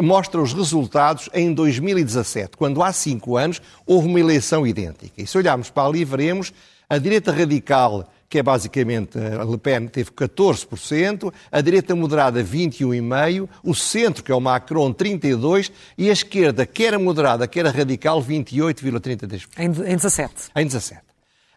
mostra 0.00 0.40
os 0.40 0.52
resultados 0.52 1.28
em 1.34 1.52
2017, 1.52 2.56
quando 2.56 2.80
há 2.80 2.92
cinco 2.92 3.36
anos 3.36 3.60
houve 3.84 4.06
uma 4.06 4.20
eleição 4.20 4.64
idêntica. 4.64 5.20
E 5.20 5.26
se 5.26 5.36
olharmos 5.36 5.68
para 5.68 5.88
ali, 5.88 6.04
veremos 6.04 6.52
a 6.88 6.98
direita 6.98 7.32
radical, 7.32 8.08
que 8.28 8.38
é 8.38 8.42
basicamente 8.42 9.18
a 9.18 9.44
Le 9.44 9.58
Pen, 9.58 9.88
teve 9.88 10.10
14%, 10.10 11.32
a 11.50 11.60
direita 11.60 11.94
moderada 11.94 12.42
21,5%, 12.42 13.48
o 13.62 13.74
centro, 13.74 14.22
que 14.22 14.32
é 14.32 14.34
o 14.34 14.40
Macron, 14.40 14.92
32%, 14.92 15.72
e 15.96 16.10
a 16.10 16.12
esquerda, 16.12 16.66
quer 16.66 16.94
a 16.94 16.98
moderada, 16.98 17.46
quer 17.46 17.66
a 17.66 17.70
radical, 17.70 18.22
28,33%. 18.22 19.48
Em, 19.58 19.64
em 19.64 19.96
17. 19.96 20.34
Em 20.54 20.66
17. 20.66 21.00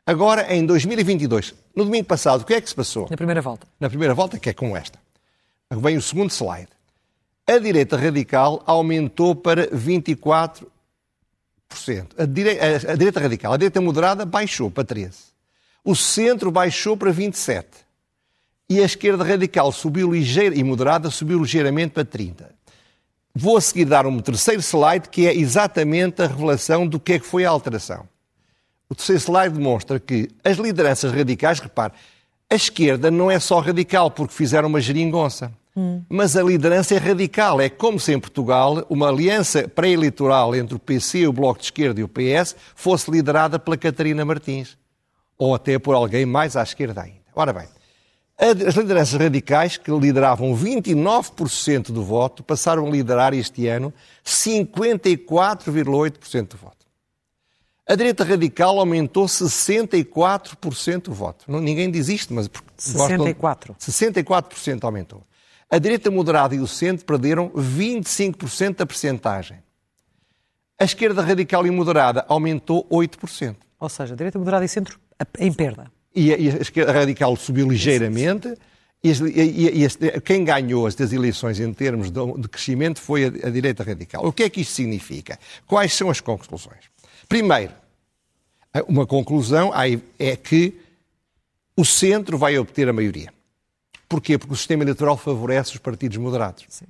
Agora, 0.06 0.54
em 0.54 0.66
2022, 0.66 1.54
no 1.76 1.86
domingo 1.86 2.06
passado, 2.06 2.42
o 2.42 2.46
que 2.46 2.54
é 2.54 2.62
que 2.62 2.70
se 2.70 2.76
passou? 2.76 3.08
Na 3.10 3.18
primeira 3.18 3.42
volta. 3.42 3.68
Na 3.80 3.90
primeira 3.90 4.14
volta, 4.14 4.40
que 4.40 4.50
é 4.50 4.54
como 4.54 4.76
esta. 4.76 4.98
Vem 5.72 5.98
o 5.98 6.02
segundo 6.02 6.32
slide. 6.32 6.70
A 7.46 7.60
direita 7.60 7.96
radical 7.96 8.64
aumentou 8.66 9.36
para 9.36 9.68
24%. 9.68 10.66
A, 12.18 12.24
a 12.24 12.96
direita 12.96 13.20
radical, 13.20 13.54
a 13.54 13.58
direita 13.58 13.82
moderada 13.82 14.26
baixou 14.26 14.70
para 14.72 14.84
13%. 14.84 15.30
O 15.84 15.96
centro 15.96 16.52
baixou 16.52 16.98
para 16.98 17.14
27%. 17.14 17.66
E 18.70 18.82
a 18.82 18.86
esquerda 18.86 19.24
radical 19.24 19.72
subiu 19.72 20.12
ligeira 20.12 20.56
e 20.56 20.64
moderada 20.64 21.10
subiu 21.10 21.40
ligeiramente 21.40 21.94
para 21.94 22.06
30%. 22.06 22.46
Vou 23.34 23.58
a 23.58 23.62
seguir 23.62 23.86
dar 23.86 24.06
um 24.06 24.20
terceiro 24.20 24.62
slide 24.62 25.10
que 25.10 25.28
é 25.28 25.36
exatamente 25.36 26.22
a 26.22 26.28
revelação 26.28 26.86
do 26.86 27.00
que 27.00 27.14
é 27.14 27.20
que 27.20 27.26
foi 27.26 27.46
a 27.46 27.50
alteração. 27.50 28.08
O 28.90 28.96
terceiro 28.96 29.22
slide 29.22 29.56
demonstra 29.56 30.00
que 30.00 30.30
as 30.44 30.58
lideranças 30.58 31.12
radicais, 31.12 31.60
repare, 31.60 31.94
A 32.50 32.56
esquerda 32.56 33.12
não 33.12 33.30
é 33.30 33.40
só 33.40 33.60
radical 33.60 34.10
porque 34.10 34.34
fizeram 34.34 34.68
uma 34.68 34.82
geringonça. 34.82 35.54
Hum. 35.76 36.04
Mas 36.10 36.36
a 36.36 36.44
liderança 36.44 36.96
é 36.96 36.98
radical. 36.98 37.62
É 37.62 37.70
como 37.70 38.00
se 38.00 38.14
em 38.14 38.20
Portugal 38.20 38.86
uma 38.90 39.10
aliança 39.10 39.68
pré-eleitoral 39.68 40.56
entre 40.56 40.76
o 40.76 40.80
PC, 40.80 41.28
o 41.28 41.34
Bloco 41.34 41.60
de 41.60 41.66
Esquerda 41.66 42.02
e 42.02 42.04
o 42.04 42.08
PS 42.08 42.56
fosse 42.76 43.10
liderada 43.10 43.60
pela 43.60 43.78
Catarina 43.78 44.26
Martins. 44.26 44.78
Ou 45.38 45.56
até 45.56 45.80
por 45.80 45.96
alguém 45.96 46.26
mais 46.26 46.58
à 46.58 46.64
esquerda 46.64 47.02
ainda. 47.02 47.20
Ora 47.34 47.54
bem, 47.54 47.68
as 48.40 48.76
lideranças 48.76 49.20
radicais, 49.20 49.76
que 49.76 49.92
lideravam 49.92 50.56
29% 50.56 51.92
do 51.92 52.06
voto, 52.06 52.42
passaram 52.42 52.88
a 52.88 52.90
liderar 52.90 53.34
este 53.34 53.68
ano 53.68 53.94
54,8% 54.26 56.48
do 56.48 56.58
voto. 56.58 56.78
A 57.86 57.96
direita 57.96 58.24
radical 58.24 58.80
aumentou 58.80 59.26
64% 59.26 61.02
do 61.04 61.14
voto. 61.14 61.52
Não, 61.52 61.60
ninguém 61.60 61.92
diz 61.92 62.08
isto, 62.08 62.34
mas... 62.34 62.50
64%. 62.78 63.76
64% 63.78 64.84
aumentou. 64.84 65.22
A 65.70 65.78
direita 65.78 66.10
moderada 66.10 66.56
e 66.56 66.60
o 66.60 66.68
centro 66.68 67.06
perderam 67.06 67.50
25% 67.52 68.78
da 68.78 68.86
percentagem. 68.86 69.60
A 70.80 70.84
esquerda 70.84 71.22
radical 71.22 71.68
e 71.68 71.72
moderada 71.72 72.26
aumentou 72.28 72.88
8%. 72.90 73.56
Ou 73.80 73.90
seja, 73.90 74.14
a 74.14 74.18
direita 74.18 74.40
moderada 74.40 74.66
e 74.66 74.68
centro 74.68 75.00
em 75.38 75.54
perda. 75.54 75.92
E 76.16 76.34
a, 76.34 76.38
e 76.38 76.50
a 76.50 76.56
esquerda 76.56 76.92
radical 76.92 77.36
subiu 77.36 77.70
ligeiramente. 77.70 78.54
E, 79.04 79.12
e, 79.12 79.86
e, 79.86 80.22
quem 80.22 80.44
ganhou 80.44 80.88
as 80.88 81.00
eleições 81.00 81.60
em 81.60 81.72
termos 81.72 82.10
de, 82.10 82.34
de 82.40 82.50
crescimento 82.50 83.00
foi 83.00 83.26
a, 83.26 83.48
a, 83.48 83.50
direita 83.50 83.84
radical. 83.84 84.26
O 84.26 84.34
que 84.34 84.44
é 84.44 84.50
que 84.50 84.62
isto 84.62 84.74
significa? 84.74 85.38
Quais 85.68 85.94
são 85.94 86.10
as 86.10 86.20
conclusões? 86.20 86.86
Primeiro, 87.28 87.74
uma 88.88 89.06
conclusão 89.06 89.72
é 90.18 90.36
que 90.36 90.80
o 91.78 91.86
centro 91.86 92.38
vai 92.38 92.58
obter 92.58 92.90
a 92.90 92.94
maioria. 92.94 93.32
Porquê? 94.10 94.38
Porque 94.38 94.54
o 94.54 94.58
sistema 94.58 94.84
eleitoral 94.84 95.16
favorece 95.16 95.72
os 95.72 95.78
partidos 95.78 96.18
moderados. 96.18 96.66
Sim. 96.68 96.86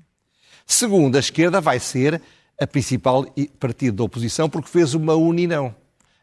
Segundo, 0.65 1.17
a 1.17 1.19
esquerda 1.19 1.61
vai 1.61 1.79
ser 1.79 2.21
a 2.59 2.65
principal 2.65 3.25
partido 3.59 3.97
da 3.97 4.03
oposição 4.03 4.49
porque 4.49 4.69
fez 4.69 4.93
uma 4.93 5.13
união 5.13 5.75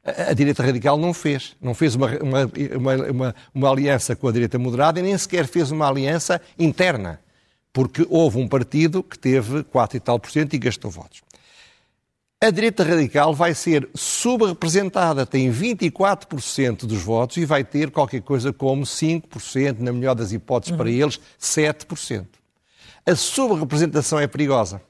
a, 0.07 0.33
direita 0.33 0.63
radical 0.63 0.97
não 0.97 1.13
fez. 1.13 1.57
Não 1.61 1.75
fez 1.75 1.95
uma, 1.95 2.07
uma, 2.19 2.51
uma, 3.11 3.35
uma, 3.53 3.71
aliança 3.71 4.15
com 4.15 4.29
a 4.29 4.33
direita 4.33 4.59
moderada 4.59 5.01
e 5.01 5.03
nem 5.03 5.19
sequer 5.19 5.47
fez 5.47 5.71
uma 5.71 5.89
aliança 5.89 6.41
interna, 6.59 7.21
porque 7.73 8.07
houve 8.09 8.39
um 8.39 8.47
partido 8.47 9.03
que 9.03 9.19
teve 9.19 9.65
4 9.65 9.97
e 9.97 10.01
tal 10.01 10.19
por 10.21 10.31
cento 10.31 10.55
e 10.55 10.59
gastou 10.59 10.91
votos. 10.91 11.23
A 12.47 12.51
direita 12.53 12.85
radical 12.85 13.35
vai 13.35 13.53
ser 13.57 13.89
subrepresentada, 13.93 15.27
tem 15.27 15.51
24% 15.51 16.87
dos 16.87 17.03
votos 17.03 17.39
e 17.39 17.45
vai 17.45 17.65
ter 17.65 17.91
qualquer 17.91 18.23
coisa 18.23 18.53
como 18.53 18.85
5%, 18.85 19.81
na 19.81 19.93
melhor 19.93 20.15
das 20.15 20.31
hipóteses 20.31 20.71
uhum. 20.71 20.77
para 20.77 20.89
eles, 20.89 21.19
7%. 21.41 22.25
A 23.05 23.17
subrepresentação 23.17 24.21
é 24.21 24.29
perigosa. 24.29 24.81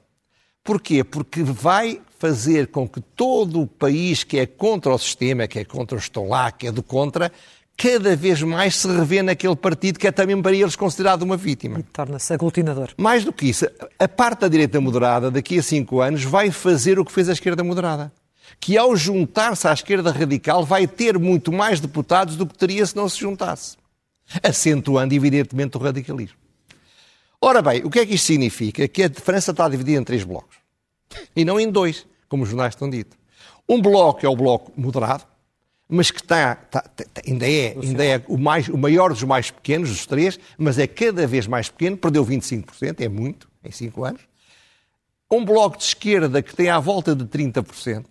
Porquê? 0.63 1.03
Porque 1.03 1.41
vai 1.41 1.99
fazer 2.19 2.67
com 2.67 2.87
que 2.87 3.01
todo 3.01 3.61
o 3.61 3.65
país 3.65 4.23
que 4.23 4.37
é 4.37 4.45
contra 4.45 4.93
o 4.93 4.97
sistema, 4.99 5.47
que 5.47 5.57
é 5.57 5.65
contra 5.65 5.97
o 5.97 5.99
estão 5.99 6.27
lá, 6.27 6.51
que 6.51 6.67
é 6.67 6.71
do 6.71 6.83
contra, 6.83 7.31
cada 7.77 8.15
vez 8.15 8.41
mais 8.41 8.75
se 8.75 8.87
revê 8.87 9.21
naquele 9.21 9.55
partido 9.55 9.99
que 9.99 10.07
é 10.07 10.11
também 10.11 10.41
para 10.41 10.55
eles 10.55 10.75
considerado 10.75 11.21
uma 11.21 11.37
vítima. 11.37 11.79
E 11.79 11.83
torna-se 11.83 12.33
aglutinador. 12.33 12.89
Mais 12.97 13.23
do 13.23 13.31
que 13.31 13.45
isso, 13.45 13.67
a 13.99 14.07
parte 14.07 14.41
da 14.41 14.47
direita 14.47 14.81
moderada, 14.81 15.29
daqui 15.29 15.59
a 15.59 15.63
cinco 15.63 16.01
anos, 16.01 16.23
vai 16.23 16.49
fazer 16.49 16.97
o 16.97 17.05
que 17.05 17.11
fez 17.11 17.29
a 17.29 17.33
esquerda 17.33 17.63
moderada. 17.63 18.11
Que 18.59 18.75
ao 18.77 18.95
juntar-se 18.95 19.67
à 19.67 19.73
esquerda 19.73 20.11
radical 20.11 20.65
vai 20.65 20.87
ter 20.87 21.19
muito 21.19 21.51
mais 21.51 21.79
deputados 21.79 22.35
do 22.35 22.47
que 22.47 22.57
teria 22.57 22.83
se 22.83 22.95
não 22.95 23.07
se 23.07 23.19
juntasse. 23.19 23.77
Acentuando, 24.41 25.13
evidentemente, 25.13 25.77
o 25.77 25.79
radicalismo. 25.79 26.37
Ora 27.39 27.61
bem, 27.61 27.83
o 27.85 27.89
que 27.91 27.99
é 27.99 28.05
que 28.05 28.15
isto 28.15 28.25
significa? 28.25 28.87
Que 28.87 29.03
a 29.03 29.09
França 29.11 29.51
está 29.51 29.69
dividida 29.69 30.01
em 30.01 30.03
três 30.03 30.23
blocos. 30.23 30.57
E 31.35 31.45
não 31.45 31.59
em 31.59 31.69
dois, 31.69 32.07
como 32.27 32.43
os 32.43 32.49
jornais 32.49 32.73
estão 32.73 32.89
dito. 32.89 33.15
Um 33.69 33.79
bloco 33.79 34.25
é 34.25 34.29
o 34.29 34.35
bloco 34.35 34.71
moderado, 34.75 35.23
mas 35.89 36.11
que 36.11 36.21
está, 36.21 36.53
está, 36.53 36.83
está 36.97 37.21
ainda 37.25 37.49
é, 37.49 37.75
ainda 37.81 38.05
é 38.05 38.21
o, 38.27 38.37
mais, 38.37 38.67
o 38.67 38.77
maior 38.77 39.09
dos 39.09 39.23
mais 39.23 39.51
pequenos, 39.51 39.89
dos 39.89 40.05
três, 40.05 40.39
mas 40.57 40.77
é 40.77 40.87
cada 40.87 41.25
vez 41.25 41.47
mais 41.47 41.69
pequeno, 41.69 41.97
perdeu 41.97 42.25
25%, 42.25 42.99
é 42.99 43.07
muito, 43.07 43.49
em 43.63 43.71
5 43.71 44.03
anos. 44.03 44.21
Um 45.31 45.43
bloco 45.43 45.77
de 45.77 45.83
esquerda 45.83 46.41
que 46.41 46.55
tem 46.55 46.69
à 46.69 46.79
volta 46.79 47.15
de 47.15 47.25
30%, 47.25 48.05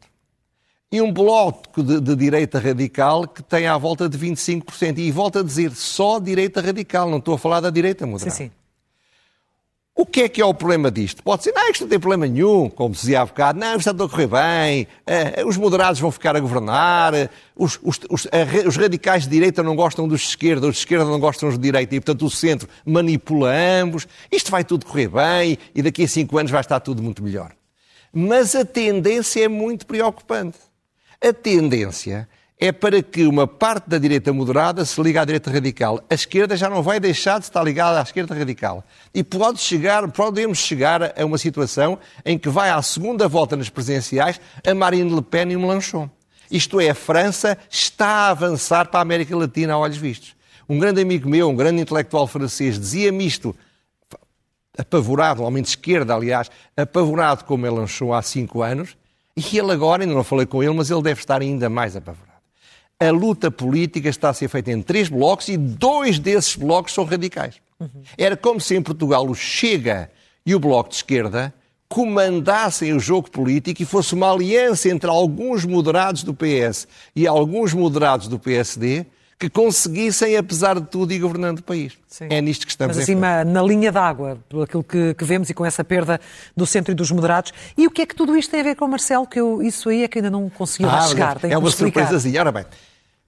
e 0.91 1.01
um 1.01 1.13
bloco 1.13 1.83
de, 1.83 2.01
de, 2.01 2.15
direita 2.15 2.59
radical 2.59 3.27
que 3.27 3.43
tem 3.43 3.67
à 3.67 3.77
volta 3.77 4.09
de 4.09 4.17
25%. 4.17 4.99
E 4.99 5.11
volto 5.11 5.41
a 5.41 5.43
dizer, 5.43 5.73
só 5.73 6.21
direita 6.21 6.61
radical, 6.61 7.11
não 7.11 7.19
estou 7.19 7.35
a 7.35 7.39
falar 7.39 7.61
da 7.61 7.71
direita 7.71 8.07
moderada. 8.07 8.31
Sim, 8.31 8.45
sim. 8.45 8.51
O 9.99 10.05
que 10.05 10.21
é 10.21 10.29
que 10.29 10.43
é 10.43 10.45
o 10.45 10.53
problema 10.53 10.91
disto? 10.91 11.23
Pode 11.23 11.43
ser, 11.43 11.53
não, 11.53 11.71
isto 11.71 11.81
não 11.81 11.89
tem 11.89 11.99
problema 11.99 12.27
nenhum, 12.27 12.69
como 12.69 12.95
dizia 12.95 13.23
há 13.23 13.25
bocado, 13.25 13.59
não, 13.59 13.79
isto 13.79 13.91
está 13.91 14.05
a 14.05 14.07
correr 14.07 14.27
bem, 14.27 14.87
eh, 15.07 15.43
os 15.43 15.57
moderados 15.57 15.99
vão 15.99 16.13
ficar 16.13 16.37
a 16.37 16.41
governar, 16.41 17.15
os, 17.57 17.81
os, 17.83 17.99
os, 18.11 18.29
os, 18.67 18.77
radicais 18.77 19.23
de 19.23 19.31
direita 19.31 19.63
não 19.63 19.75
gostam 19.75 20.07
dos 20.07 20.21
de 20.21 20.27
esquerda, 20.27 20.67
os 20.67 20.75
de 20.75 20.81
esquerda 20.81 21.07
não 21.07 21.19
gostam 21.19 21.49
dos 21.49 21.57
de 21.57 21.63
direita 21.63 21.95
e, 21.95 22.01
portanto, 22.01 22.27
o 22.27 22.31
centro 22.31 22.69
manipula 22.85 23.51
ambos, 23.51 24.07
isto 24.31 24.51
vai 24.51 24.63
tudo 24.63 24.85
correr 24.85 25.09
bem 25.09 25.57
e 25.75 25.81
daqui 25.81 26.05
a 26.05 26.09
cinco 26.09 26.37
anos 26.37 26.53
vai 26.53 26.61
estar 26.61 26.79
tudo 26.81 27.03
muito 27.03 27.23
melhor. 27.23 27.53
Mas 28.13 28.55
a 28.55 28.67
tendência 28.67 29.47
é 29.47 29.49
muito 29.49 29.87
preocupante. 29.87 30.59
A 31.25 31.33
tendência 31.33 32.29
é 32.59 32.73
para 32.73 33.03
que 33.03 33.27
uma 33.27 33.47
parte 33.47 33.89
da 33.89 33.99
direita 33.99 34.33
moderada 34.33 34.83
se 34.85 35.01
ligue 35.03 35.19
à 35.19 35.25
direita 35.25 35.51
radical. 35.51 36.01
A 36.09 36.15
esquerda 36.15 36.57
já 36.57 36.71
não 36.71 36.83
vai 36.83 36.99
deixar 36.99 37.39
de 37.39 37.45
estar 37.45 37.63
ligada 37.63 38.01
à 38.01 38.03
esquerda 38.03 38.35
radical. 38.35 38.83
E 39.13 39.23
pode 39.23 39.61
chegar, 39.61 40.11
podemos 40.11 40.59
chegar 40.59 41.19
a 41.21 41.25
uma 41.25 41.37
situação 41.37 41.99
em 42.25 42.39
que 42.39 42.49
vai 42.49 42.71
à 42.71 42.81
segunda 42.81 43.29
volta 43.29 43.57
nas 43.57 43.69
presidenciais 43.69 44.41
a 44.67 44.75
Marine 44.75 45.15
Le 45.15 45.21
Pen 45.21 45.53
e 45.53 45.57
o 45.57 45.61
Mélenchon. 45.61 46.09
Isto 46.51 46.81
é, 46.81 46.91
a 46.91 46.95
França 46.95 47.59
está 47.69 48.07
a 48.07 48.31
avançar 48.31 48.89
para 48.89 49.01
a 49.01 49.03
América 49.03 49.37
Latina 49.37 49.75
a 49.75 49.79
olhos 49.79 49.99
vistos. 49.99 50.35
Um 50.67 50.79
grande 50.79 51.03
amigo 51.03 51.29
meu, 51.29 51.51
um 51.51 51.57
grande 51.57 51.83
intelectual 51.83 52.27
francês, 52.27 52.79
dizia-me 52.79 53.27
isto, 53.27 53.55
apavorado, 54.79 55.43
um 55.43 55.45
homem 55.45 55.63
de 55.63 55.69
esquerda, 55.71 56.15
aliás, 56.15 56.51
apavorado 56.77 57.45
com 57.45 57.55
o 57.55 57.59
Mélenchon 57.59 58.13
há 58.15 58.23
cinco 58.23 58.63
anos, 58.63 58.97
e 59.37 59.59
ele 59.59 59.73
agora, 59.73 60.03
ainda 60.03 60.15
não 60.15 60.25
falei 60.25 60.47
com 60.47 60.63
ele, 60.63 60.73
mas 60.73 60.91
ele 60.91 61.03
deve 61.03 61.21
estar 61.21 61.41
ainda 61.41 61.69
mais 61.69 61.95
apavorado 61.95 62.36
a 62.99 63.11
luta 63.11 63.51
política 63.51 64.09
está 64.09 64.31
a 64.31 64.35
ser 64.35 64.49
feita 64.49 64.71
em 64.71 64.81
três 64.81 65.09
blocos 65.09 65.49
e 65.49 65.57
dois 65.57 66.19
desses 66.19 66.57
blocos 66.57 66.95
são 66.95 67.05
radicais. 67.05 67.57
Uhum. 67.79 68.03
Era 68.17 68.37
como 68.37 68.61
se 68.61 68.75
em 68.75 68.83
Portugal 68.83 69.29
o 69.29 69.35
Chega 69.35 70.11
e 70.45 70.55
o 70.55 70.61
Bloco 70.61 70.89
de 70.89 70.97
Esquerda 70.97 71.53
comandassem 71.89 72.93
o 72.93 72.99
jogo 72.99 73.31
político 73.31 73.83
e 73.83 73.87
fosse 73.87 74.15
uma 74.15 74.33
aliança 74.33 74.89
entre 74.89 75.09
alguns 75.09 75.65
moderados 75.65 76.23
do 76.23 76.35
PS 76.35 76.89
e 77.15 77.27
alguns 77.27 77.73
moderados 77.73 78.29
do 78.29 78.39
PSD 78.39 79.07
que 79.39 79.51
conseguissem, 79.51 80.37
apesar 80.37 80.81
de 80.81 80.87
tudo, 80.87 81.13
ir 81.13 81.19
governando 81.19 81.59
o 81.59 81.63
país. 81.63 81.93
Sim. 82.09 82.27
É 82.31 82.41
nisto 82.41 82.65
que 82.65 82.73
estamos 82.73 82.97
Mas 82.97 83.05
assim, 83.05 83.15
na 83.15 83.63
linha 83.63 83.93
d'água, 83.93 84.39
pelo 84.49 84.63
aquilo 84.63 84.83
que, 84.83 85.13
que, 85.15 85.25
vemos 85.25 85.51
e 85.51 85.55
com 85.55 85.65
essa 85.65 85.85
perda 85.85 86.19
do 86.57 86.65
centro 86.67 86.93
e 86.93 86.95
dos 86.95 87.11
moderados. 87.11 87.53
E 87.77 87.87
o 87.87 87.91
que 87.91 88.03
é 88.03 88.07
que 88.07 88.15
tudo 88.15 88.37
isto 88.37 88.51
tem 88.51 88.61
a 88.61 88.65
ver 88.65 88.77
com 88.77 88.87
o 88.87 88.89
Marcelo? 88.89 89.27
Que 89.27 89.39
eu, 89.39 89.63
isso 89.63 89.91
aí 89.91 90.05
é 90.05 90.09
que 90.09 90.19
ainda 90.19 90.31
não 90.31 90.49
conseguiu 90.49 90.89
ah, 90.89 91.03
chegar. 91.03 91.39
é 91.43 91.59
uma 91.59 91.71
surpresazinha. 91.71 92.41
Ora 92.41 92.53
bem, 92.53 92.65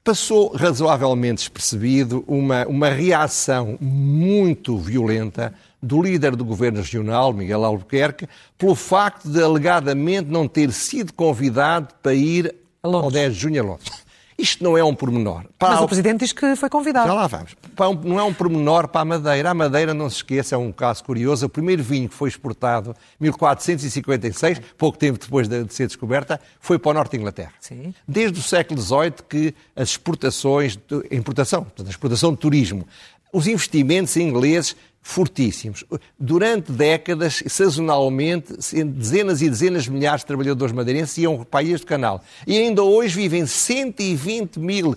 passou 0.02 0.56
razoavelmente 0.56 1.40
despercebido 1.40 2.24
uma, 2.26 2.66
uma 2.66 2.88
reação 2.88 3.76
muito 3.78 4.78
violenta 4.78 5.52
do 5.82 6.00
líder 6.00 6.34
do 6.34 6.44
governo 6.44 6.78
regional, 6.78 7.34
Miguel 7.34 7.64
Albuquerque, 7.64 8.26
pelo 8.56 8.74
facto 8.74 9.28
de 9.28 9.42
alegadamente 9.42 10.30
não 10.30 10.48
ter 10.48 10.72
sido 10.72 11.12
convidado 11.12 11.88
para 12.02 12.14
ir 12.14 12.54
ao 12.82 13.10
10 13.10 13.34
de 13.34 13.40
junho 13.40 13.62
a 13.62 13.64
Londres. 13.66 14.07
Isto 14.38 14.62
não 14.62 14.78
é 14.78 14.84
um 14.84 14.94
pormenor. 14.94 15.44
Para 15.58 15.70
Mas 15.70 15.80
o 15.80 15.86
Presidente 15.86 16.20
diz 16.20 16.32
que 16.32 16.54
foi 16.54 16.70
convidado. 16.70 17.08
Já 17.08 17.14
lá 17.14 17.26
vamos. 17.26 17.56
Não 18.04 18.20
é 18.20 18.22
um 18.22 18.32
pormenor 18.32 18.86
para 18.86 19.00
a 19.00 19.04
Madeira. 19.04 19.50
A 19.50 19.54
Madeira, 19.54 19.92
não 19.92 20.08
se 20.08 20.16
esqueça, 20.16 20.54
é 20.54 20.58
um 20.58 20.70
caso 20.70 21.02
curioso. 21.02 21.46
O 21.46 21.48
primeiro 21.48 21.82
vinho 21.82 22.08
que 22.08 22.14
foi 22.14 22.28
exportado 22.28 22.94
em 23.20 23.24
1456, 23.24 24.60
pouco 24.78 24.96
tempo 24.96 25.18
depois 25.18 25.48
de 25.48 25.66
ser 25.74 25.88
descoberta, 25.88 26.40
foi 26.60 26.78
para 26.78 26.90
o 26.92 26.94
norte 26.94 27.12
da 27.12 27.18
Inglaterra. 27.18 27.52
Sim. 27.58 27.92
Desde 28.06 28.38
o 28.38 28.42
século 28.42 28.80
XVIII 28.80 29.14
que 29.28 29.54
as 29.74 29.90
exportações, 29.90 30.78
a 31.10 31.14
importação, 31.14 31.66
a 31.84 31.90
exportação 31.90 32.30
de 32.30 32.38
turismo, 32.38 32.86
os 33.32 33.46
investimentos 33.46 34.16
ingleses 34.16 34.76
fortíssimos. 35.02 35.84
Durante 36.18 36.70
décadas, 36.72 37.42
sazonalmente, 37.46 38.54
dezenas 38.84 39.40
e 39.40 39.48
dezenas 39.48 39.84
de 39.84 39.90
milhares 39.90 40.20
de 40.20 40.26
trabalhadores 40.26 40.74
madeirenses 40.74 41.16
iam 41.18 41.44
para 41.44 41.64
do 41.64 41.86
canal. 41.86 42.22
E 42.46 42.56
ainda 42.58 42.82
hoje 42.82 43.14
vivem 43.14 43.46
120 43.46 44.58
mil 44.58 44.96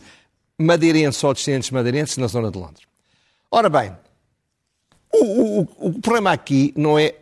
madeirenses 0.57 1.23
ou 1.23 1.33
descendentes 1.33 1.71
madeirenses 1.71 2.17
na 2.17 2.27
zona 2.27 2.51
de 2.51 2.57
Londres. 2.57 2.85
Ora 3.49 3.69
bem, 3.69 3.91
o, 5.13 5.61
o, 5.61 5.67
o 5.79 6.01
problema 6.01 6.31
aqui 6.31 6.73
não 6.75 6.97
é 6.97 7.15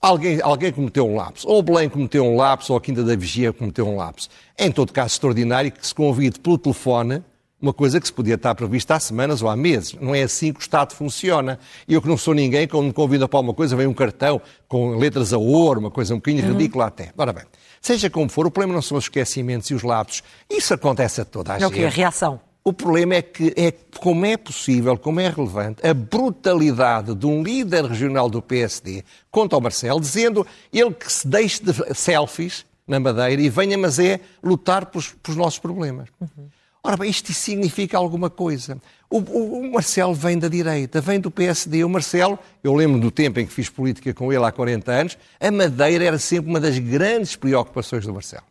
alguém, 0.00 0.40
alguém 0.42 0.72
cometeu 0.72 1.06
um 1.06 1.16
lapso, 1.16 1.48
ou 1.48 1.62
Belém 1.62 1.88
cometeu 1.88 2.24
um 2.24 2.36
lapso, 2.36 2.72
ou 2.72 2.78
a 2.78 2.80
Quinta 2.80 3.02
da 3.02 3.14
Vigia 3.16 3.52
cometeu 3.52 3.86
um 3.86 3.96
lapso. 3.96 4.28
Em 4.58 4.70
todo 4.70 4.92
caso, 4.92 5.14
extraordinário 5.14 5.70
que 5.70 5.86
se 5.86 5.94
convide 5.94 6.40
pelo 6.40 6.58
telefone 6.58 7.22
Uma 7.60 7.72
coisa 7.72 7.98
que 7.98 8.06
se 8.06 8.12
podia 8.12 8.34
estar 8.34 8.54
prevista 8.54 8.94
há 8.94 9.00
semanas 9.00 9.40
ou 9.40 9.48
há 9.48 9.56
meses. 9.56 9.94
Não 9.94 10.14
é 10.14 10.22
assim 10.22 10.52
que 10.52 10.60
o 10.60 10.62
Estado 10.62 10.94
funciona. 10.94 11.58
Eu 11.88 12.02
que 12.02 12.08
não 12.08 12.16
sou 12.16 12.34
ninguém, 12.34 12.68
quando 12.68 12.84
me 12.86 12.92
convida 12.92 13.26
para 13.26 13.38
alguma 13.38 13.54
coisa, 13.54 13.74
vem 13.74 13.86
um 13.86 13.94
cartão 13.94 14.40
com 14.68 14.96
letras 14.96 15.32
a 15.32 15.38
ouro, 15.38 15.80
uma 15.80 15.90
coisa 15.90 16.12
um 16.12 16.18
bocadinho 16.18 16.44
uhum. 16.44 16.52
ridícula 16.52 16.86
até. 16.86 17.12
Ora 17.16 17.32
bem, 17.32 17.44
seja 17.80 18.10
como 18.10 18.28
for, 18.28 18.46
o 18.46 18.50
problema 18.50 18.74
não 18.74 18.82
são 18.82 18.98
os 18.98 19.04
esquecimentos 19.04 19.70
e 19.70 19.74
os 19.74 19.82
lapsos. 19.82 20.22
Isso 20.50 20.74
acontece 20.74 21.22
a 21.22 21.24
toda 21.24 21.54
a 21.54 21.56
é 21.56 21.60
gente. 21.60 21.64
É 21.64 21.68
o 21.68 21.70
quê? 21.70 21.84
A 21.86 21.88
reação. 21.88 22.40
O 22.62 22.72
problema 22.72 23.14
é 23.14 23.22
que 23.22 23.54
é 23.56 23.72
como 24.00 24.26
é 24.26 24.36
possível, 24.36 24.98
como 24.98 25.20
é 25.20 25.28
relevante, 25.28 25.86
a 25.86 25.94
brutalidade 25.94 27.14
de 27.14 27.24
um 27.24 27.42
líder 27.42 27.84
regional 27.84 28.28
do 28.28 28.42
PSD 28.42 29.04
contra 29.30 29.56
o 29.56 29.60
Marcelo, 29.60 30.00
dizendo 30.00 30.44
ele 30.72 30.92
que 30.92 31.10
se 31.10 31.28
deixe 31.28 31.62
de 31.62 31.72
selfies 31.94 32.66
na 32.86 33.00
Madeira 33.00 33.40
e 33.40 33.48
venha, 33.48 33.78
mas 33.78 33.98
é 33.98 34.20
lutar 34.42 34.86
pelos, 34.86 35.12
pelos 35.22 35.36
nossos 35.38 35.58
problemas. 35.58 36.08
Uhum. 36.20 36.48
Ora 36.86 36.96
bem, 36.96 37.10
isto 37.10 37.32
significa 37.32 37.98
alguma 37.98 38.30
coisa. 38.30 38.80
O, 39.10 39.18
o, 39.18 39.58
o, 39.58 39.72
Marcelo 39.72 40.14
vem 40.14 40.38
da 40.38 40.46
direita, 40.46 41.00
vem 41.00 41.18
do 41.18 41.32
PSD. 41.32 41.82
O 41.82 41.88
Marcelo, 41.88 42.38
eu 42.62 42.72
lembro 42.72 43.00
do 43.00 43.10
tempo 43.10 43.40
em 43.40 43.46
que 43.46 43.52
fiz 43.52 43.68
política 43.68 44.14
com 44.14 44.32
ele 44.32 44.44
há 44.44 44.52
40 44.52 44.92
anos, 44.92 45.18
a 45.40 45.50
Madeira 45.50 46.04
era 46.04 46.16
sempre 46.16 46.48
uma 46.48 46.60
das 46.60 46.78
grandes 46.78 47.34
preocupações 47.34 48.06
do 48.06 48.12
Marcelo. 48.14 48.44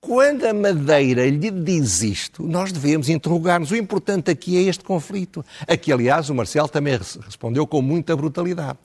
Quando 0.00 0.46
a 0.46 0.54
Madeira 0.54 1.28
lhe 1.28 1.50
diz 1.50 2.00
isto, 2.00 2.42
nós 2.42 2.72
devemos 2.72 3.10
interrogar-nos. 3.10 3.70
O 3.70 3.76
importante 3.76 4.30
aqui 4.30 4.56
é 4.56 4.62
este 4.62 4.82
conflito. 4.82 5.44
Aqui, 5.68 5.92
aliás, 5.92 6.30
o 6.30 6.34
Marcelo 6.34 6.70
também 6.70 6.96
respondeu 6.96 7.66
com 7.66 7.82
muita 7.82 8.16
brutalidade. 8.16 8.78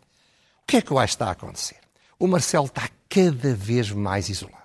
O 0.64 0.68
que 0.68 0.76
é 0.76 0.82
que 0.82 0.94
vai 0.94 1.06
estar 1.06 1.30
a 1.30 1.32
acontecer? 1.32 1.78
O 2.20 2.28
Marcelo 2.28 2.66
está 2.66 2.90
cada 3.08 3.54
vez 3.54 3.92
mais 3.92 4.28
isolado. 4.28 4.58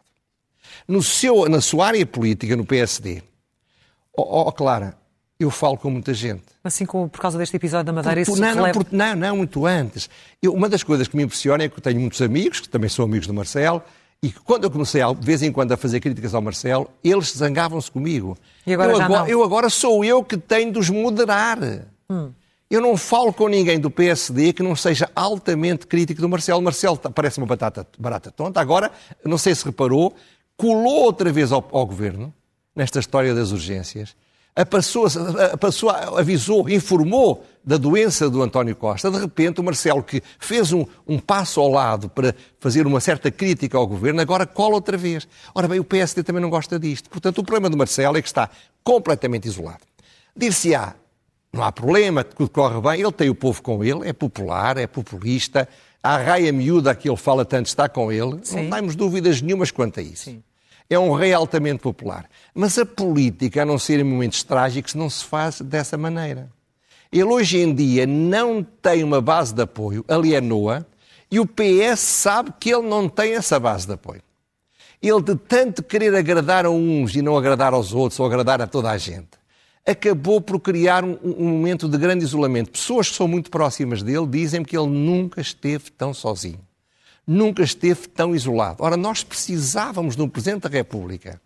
No 0.88 1.04
seu, 1.04 1.48
na 1.48 1.60
sua 1.60 1.86
área 1.86 2.04
política, 2.04 2.56
no 2.56 2.66
PSD, 2.66 3.22
ó 4.16 4.22
oh, 4.22 4.48
oh, 4.48 4.52
Clara, 4.52 4.96
eu 5.38 5.50
falo 5.50 5.76
com 5.76 5.90
muita 5.90 6.14
gente. 6.14 6.44
Assim 6.62 6.86
como 6.86 7.08
por 7.08 7.20
causa 7.20 7.36
deste 7.38 7.56
episódio 7.56 7.86
da 7.86 7.92
Madeira, 7.92 8.24
por, 8.24 8.32
isso 8.32 8.40
não, 8.40 8.54
não, 8.54 8.72
por, 8.72 8.86
não, 8.92 9.16
não, 9.16 9.36
muito 9.36 9.66
antes. 9.66 10.08
Eu, 10.40 10.52
uma 10.52 10.68
das 10.68 10.82
coisas 10.82 11.08
que 11.08 11.16
me 11.16 11.24
impressiona 11.24 11.64
é 11.64 11.68
que 11.68 11.76
eu 11.76 11.82
tenho 11.82 12.00
muitos 12.00 12.20
amigos, 12.22 12.60
que 12.60 12.68
também 12.68 12.88
são 12.88 13.04
amigos 13.04 13.26
do 13.26 13.34
Marcelo, 13.34 13.82
e 14.22 14.30
que 14.30 14.38
quando 14.40 14.64
eu 14.64 14.70
comecei, 14.70 15.02
de 15.02 15.26
vez 15.26 15.42
em 15.42 15.50
quando, 15.50 15.72
a 15.72 15.76
fazer 15.76 15.98
críticas 15.98 16.32
ao 16.34 16.40
Marcelo, 16.40 16.88
eles 17.02 17.32
zangavam-se 17.36 17.90
comigo. 17.90 18.38
E 18.64 18.72
agora 18.72 18.92
eu, 18.92 18.96
já 18.96 19.04
agora, 19.04 19.20
não. 19.22 19.28
eu 19.28 19.42
agora 19.42 19.68
sou 19.68 20.04
eu 20.04 20.22
que 20.22 20.36
tenho 20.36 20.70
de 20.70 20.78
os 20.78 20.88
moderar. 20.88 21.58
Hum. 22.08 22.30
Eu 22.70 22.80
não 22.80 22.96
falo 22.96 23.32
com 23.32 23.48
ninguém 23.48 23.80
do 23.80 23.90
PSD 23.90 24.52
que 24.52 24.62
não 24.62 24.76
seja 24.76 25.10
altamente 25.14 25.86
crítico 25.86 26.20
do 26.20 26.28
Marcelo. 26.28 26.62
Marcelo 26.62 26.96
parece 26.96 27.38
uma 27.38 27.46
batata, 27.46 27.86
barata 27.98 28.30
tonta. 28.30 28.60
Agora, 28.60 28.92
não 29.24 29.36
sei 29.36 29.54
se 29.54 29.64
reparou, 29.64 30.14
colou 30.56 31.02
outra 31.02 31.30
vez 31.32 31.50
ao, 31.50 31.68
ao 31.72 31.84
governo, 31.84 32.32
nesta 32.74 32.98
história 32.98 33.34
das 33.34 33.52
urgências, 33.52 34.14
a 34.54 34.66
pessoa, 34.66 35.08
a 35.92 36.20
avisou, 36.20 36.68
informou 36.68 37.44
da 37.64 37.78
doença 37.78 38.28
do 38.28 38.42
António 38.42 38.76
Costa. 38.76 39.10
De 39.10 39.18
repente, 39.18 39.60
o 39.60 39.64
Marcelo, 39.64 40.02
que 40.02 40.22
fez 40.38 40.72
um, 40.74 40.84
um, 41.06 41.18
passo 41.18 41.58
ao 41.58 41.70
lado 41.70 42.10
para 42.10 42.34
fazer 42.60 42.86
uma 42.86 43.00
certa 43.00 43.30
crítica 43.30 43.78
ao 43.78 43.86
governo, 43.86 44.20
agora 44.20 44.46
cola 44.46 44.74
outra 44.74 44.96
vez. 44.98 45.26
Ora 45.54 45.66
bem, 45.66 45.80
o 45.80 45.84
PSD 45.84 46.22
também 46.22 46.42
não 46.42 46.50
gosta 46.50 46.78
disto. 46.78 47.08
Portanto, 47.08 47.38
o 47.38 47.44
problema 47.44 47.70
do 47.70 47.78
Marcelo 47.78 48.18
é 48.18 48.22
que 48.22 48.28
está 48.28 48.50
completamente 48.84 49.48
isolado. 49.48 49.80
Dir-se-á, 50.36 50.96
não 51.50 51.62
há 51.62 51.72
problema, 51.72 52.22
tudo 52.22 52.50
corre 52.50 52.80
bem, 52.80 53.00
ele 53.00 53.12
tem 53.12 53.30
o 53.30 53.34
povo 53.34 53.62
com 53.62 53.82
ele, 53.82 54.06
é 54.06 54.12
popular, 54.12 54.76
é 54.76 54.86
populista, 54.86 55.66
a 56.02 56.18
raia 56.18 56.52
miúda 56.52 56.94
que 56.94 57.08
ele 57.08 57.16
fala 57.16 57.44
tanto 57.44 57.66
está 57.66 57.88
com 57.88 58.12
ele, 58.12 58.38
Sim. 58.42 58.64
não 58.64 58.76
temos 58.76 58.96
dúvidas 58.96 59.40
nenhumas 59.40 59.70
quanto 59.70 60.00
a 60.00 60.02
isso. 60.02 60.24
Sim 60.24 60.42
é 60.94 60.98
um 60.98 61.14
rei 61.14 61.32
altamente 61.32 61.80
popular. 61.80 62.28
Mas 62.54 62.78
a 62.78 62.84
política, 62.84 63.62
a 63.62 63.64
não 63.64 63.78
ser 63.78 64.00
em 64.00 64.04
momentos 64.04 64.42
trágicos, 64.42 64.94
não 64.94 65.08
se 65.08 65.24
faz 65.24 65.60
dessa 65.60 65.96
maneira. 65.96 66.50
Ele 67.10 67.24
hoje 67.24 67.58
em 67.58 67.74
dia 67.74 68.06
não 68.06 68.62
tem 68.62 69.02
uma 69.02 69.20
base 69.20 69.54
de 69.54 69.62
apoio, 69.62 70.04
alienou-a, 70.08 70.84
e 71.30 71.40
o 71.40 71.46
PS 71.46 72.00
sabe 72.00 72.52
que 72.58 72.70
ele 72.70 72.86
não 72.86 73.08
tem 73.08 73.34
essa 73.34 73.58
base 73.58 73.86
de 73.86 73.94
apoio. 73.94 74.22
Ele, 75.00 75.20
de 75.22 75.34
tanto 75.34 75.82
querer 75.82 76.14
agradar 76.14 76.64
a 76.64 76.70
uns 76.70 77.16
e 77.16 77.22
não 77.22 77.36
agradar 77.36 77.72
aos 77.72 77.92
outros, 77.92 78.20
ou 78.20 78.26
agradar 78.26 78.60
a 78.60 78.66
toda 78.66 78.90
a 78.90 78.98
gente, 78.98 79.30
acabou 79.86 80.40
por 80.40 80.60
criar 80.60 81.04
um, 81.04 81.18
um 81.22 81.48
momento 81.48 81.88
de 81.88 81.98
grande 81.98 82.24
isolamento. 82.24 82.70
Pessoas 82.70 83.08
que 83.08 83.16
são 83.16 83.26
muito 83.26 83.50
próximas 83.50 84.02
dele 84.02 84.26
dizem 84.26 84.62
que 84.62 84.76
ele 84.76 84.88
nunca 84.88 85.40
esteve 85.40 85.90
tão 85.90 86.14
sozinho 86.14 86.60
nunca 87.26 87.62
esteve 87.62 88.08
tão 88.08 88.34
isolado. 88.34 88.82
Ora, 88.82 88.96
nós 88.96 89.22
precisávamos 89.22 90.16
de 90.16 90.22
um 90.22 90.28
Presidente 90.28 90.62
da 90.62 90.68
República 90.68 91.40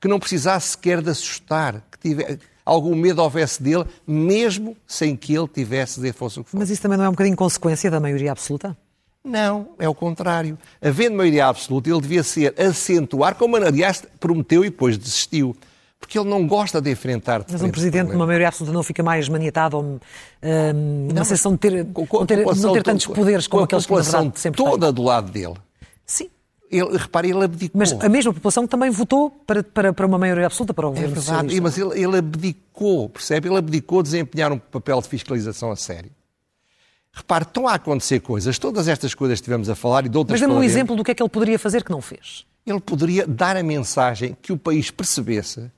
que 0.00 0.08
não 0.08 0.18
precisasse 0.18 0.70
sequer 0.70 1.00
de 1.00 1.10
assustar, 1.10 1.82
que 1.90 1.98
tivesse, 1.98 2.38
algum 2.64 2.94
medo 2.94 3.22
houvesse 3.22 3.62
dele, 3.62 3.84
mesmo 4.06 4.76
sem 4.86 5.16
que 5.16 5.34
ele 5.34 5.48
tivesse 5.48 6.00
de 6.00 6.12
fosse 6.12 6.40
o 6.40 6.44
que 6.44 6.50
fosse. 6.50 6.58
Mas 6.60 6.70
isso 6.70 6.82
também 6.82 6.98
não 6.98 7.04
é 7.04 7.08
um 7.08 7.12
bocadinho 7.12 7.36
consequência 7.36 7.90
da 7.90 8.00
maioria 8.00 8.32
absoluta? 8.32 8.76
Não, 9.24 9.70
é 9.78 9.88
o 9.88 9.94
contrário. 9.94 10.58
Havendo 10.80 11.16
maioria 11.16 11.46
absoluta, 11.46 11.88
ele 11.88 12.00
devia 12.00 12.22
ser 12.22 12.54
acentuar, 12.60 13.34
como 13.34 13.56
aliás 13.56 14.04
prometeu 14.20 14.64
e 14.64 14.70
depois 14.70 14.98
desistiu 14.98 15.56
porque 15.98 16.18
ele 16.18 16.28
não 16.28 16.46
gosta 16.46 16.80
de 16.80 16.90
enfrentar 16.90 17.44
Mas 17.50 17.62
um 17.62 17.70
presidente 17.70 18.10
de 18.10 18.14
uma 18.14 18.26
maioria 18.26 18.48
absoluta 18.48 18.72
não 18.72 18.82
fica 18.82 19.02
mais 19.02 19.28
maniatado 19.28 19.76
ou 19.76 19.82
um, 19.82 19.98
uma 21.10 21.24
sensação 21.24 21.52
de 21.52 21.58
ter, 21.58 21.86
com, 21.86 22.06
não 22.18 22.26
ter, 22.26 22.44
não 22.44 22.72
ter 22.72 22.82
tantos 22.82 23.06
poderes 23.06 23.46
como 23.46 23.64
aqueles 23.64 23.86
que 23.86 23.92
na 23.92 24.00
verdade 24.00 24.32
sempre 24.38 24.62
toda 24.62 24.86
tem. 24.86 24.94
do 24.94 25.02
lado 25.02 25.30
dele. 25.30 25.54
Sim. 26.04 26.30
Ele, 26.70 26.96
repare, 26.96 27.30
ele 27.30 27.44
abdicou. 27.44 27.78
Mas 27.78 27.92
a 27.92 28.08
mesma 28.08 28.32
população 28.32 28.66
também 28.66 28.90
votou 28.90 29.30
para, 29.30 29.62
para, 29.62 29.92
para 29.92 30.06
uma 30.06 30.18
maioria 30.18 30.46
absoluta 30.46 30.74
para 30.74 30.86
o 30.86 30.90
é 30.90 30.94
governo 30.94 31.12
é 31.12 31.20
verdade, 31.20 31.48
socialista. 31.48 31.62
Mas 31.62 31.78
ele, 31.78 32.04
ele 32.04 32.18
abdicou, 32.18 33.08
percebe? 33.08 33.48
Ele 33.48 33.56
abdicou 33.56 34.02
de 34.02 34.10
desempenhar 34.10 34.52
um 34.52 34.58
papel 34.58 35.00
de 35.00 35.08
fiscalização 35.08 35.70
a 35.70 35.76
sério. 35.76 36.10
Repare, 37.12 37.44
estão 37.44 37.66
a 37.66 37.74
acontecer 37.74 38.20
coisas, 38.20 38.58
todas 38.58 38.88
estas 38.88 39.14
coisas 39.14 39.38
que 39.38 39.42
estivemos 39.42 39.70
a 39.70 39.74
falar 39.74 40.04
e 40.04 40.08
de 40.08 40.18
outras 40.18 40.38
Mas 40.38 40.46
dê-me 40.46 40.58
um 40.58 40.62
exemplo 40.62 40.94
do 40.94 41.02
que 41.02 41.12
é 41.12 41.14
que 41.14 41.22
ele 41.22 41.30
poderia 41.30 41.58
fazer 41.58 41.82
que 41.82 41.90
não 41.90 42.02
fez. 42.02 42.44
Ele 42.66 42.80
poderia 42.80 43.26
dar 43.26 43.56
a 43.56 43.62
mensagem 43.62 44.36
que 44.42 44.52
o 44.52 44.58
país 44.58 44.90
percebesse 44.90 45.70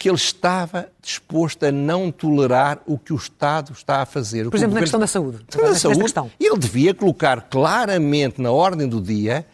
que 0.00 0.08
ele 0.08 0.16
estava 0.16 0.90
disposto 1.02 1.66
a 1.66 1.70
não 1.70 2.10
tolerar 2.10 2.80
o 2.86 2.98
que 2.98 3.12
o 3.12 3.16
Estado 3.16 3.72
está 3.72 4.00
a 4.00 4.06
fazer. 4.06 4.48
Por 4.48 4.56
exemplo, 4.56 4.74
na 4.74 4.80
questão 4.80 4.98
da 4.98 5.06
saúde. 5.06 5.44
Da 5.54 5.74
saúde 5.74 6.00
questão. 6.00 6.30
Ele 6.40 6.56
devia 6.56 6.94
colocar 6.94 7.42
claramente 7.50 8.40
na 8.40 8.50
ordem 8.50 8.88
do 8.88 8.98
dia 8.98 9.46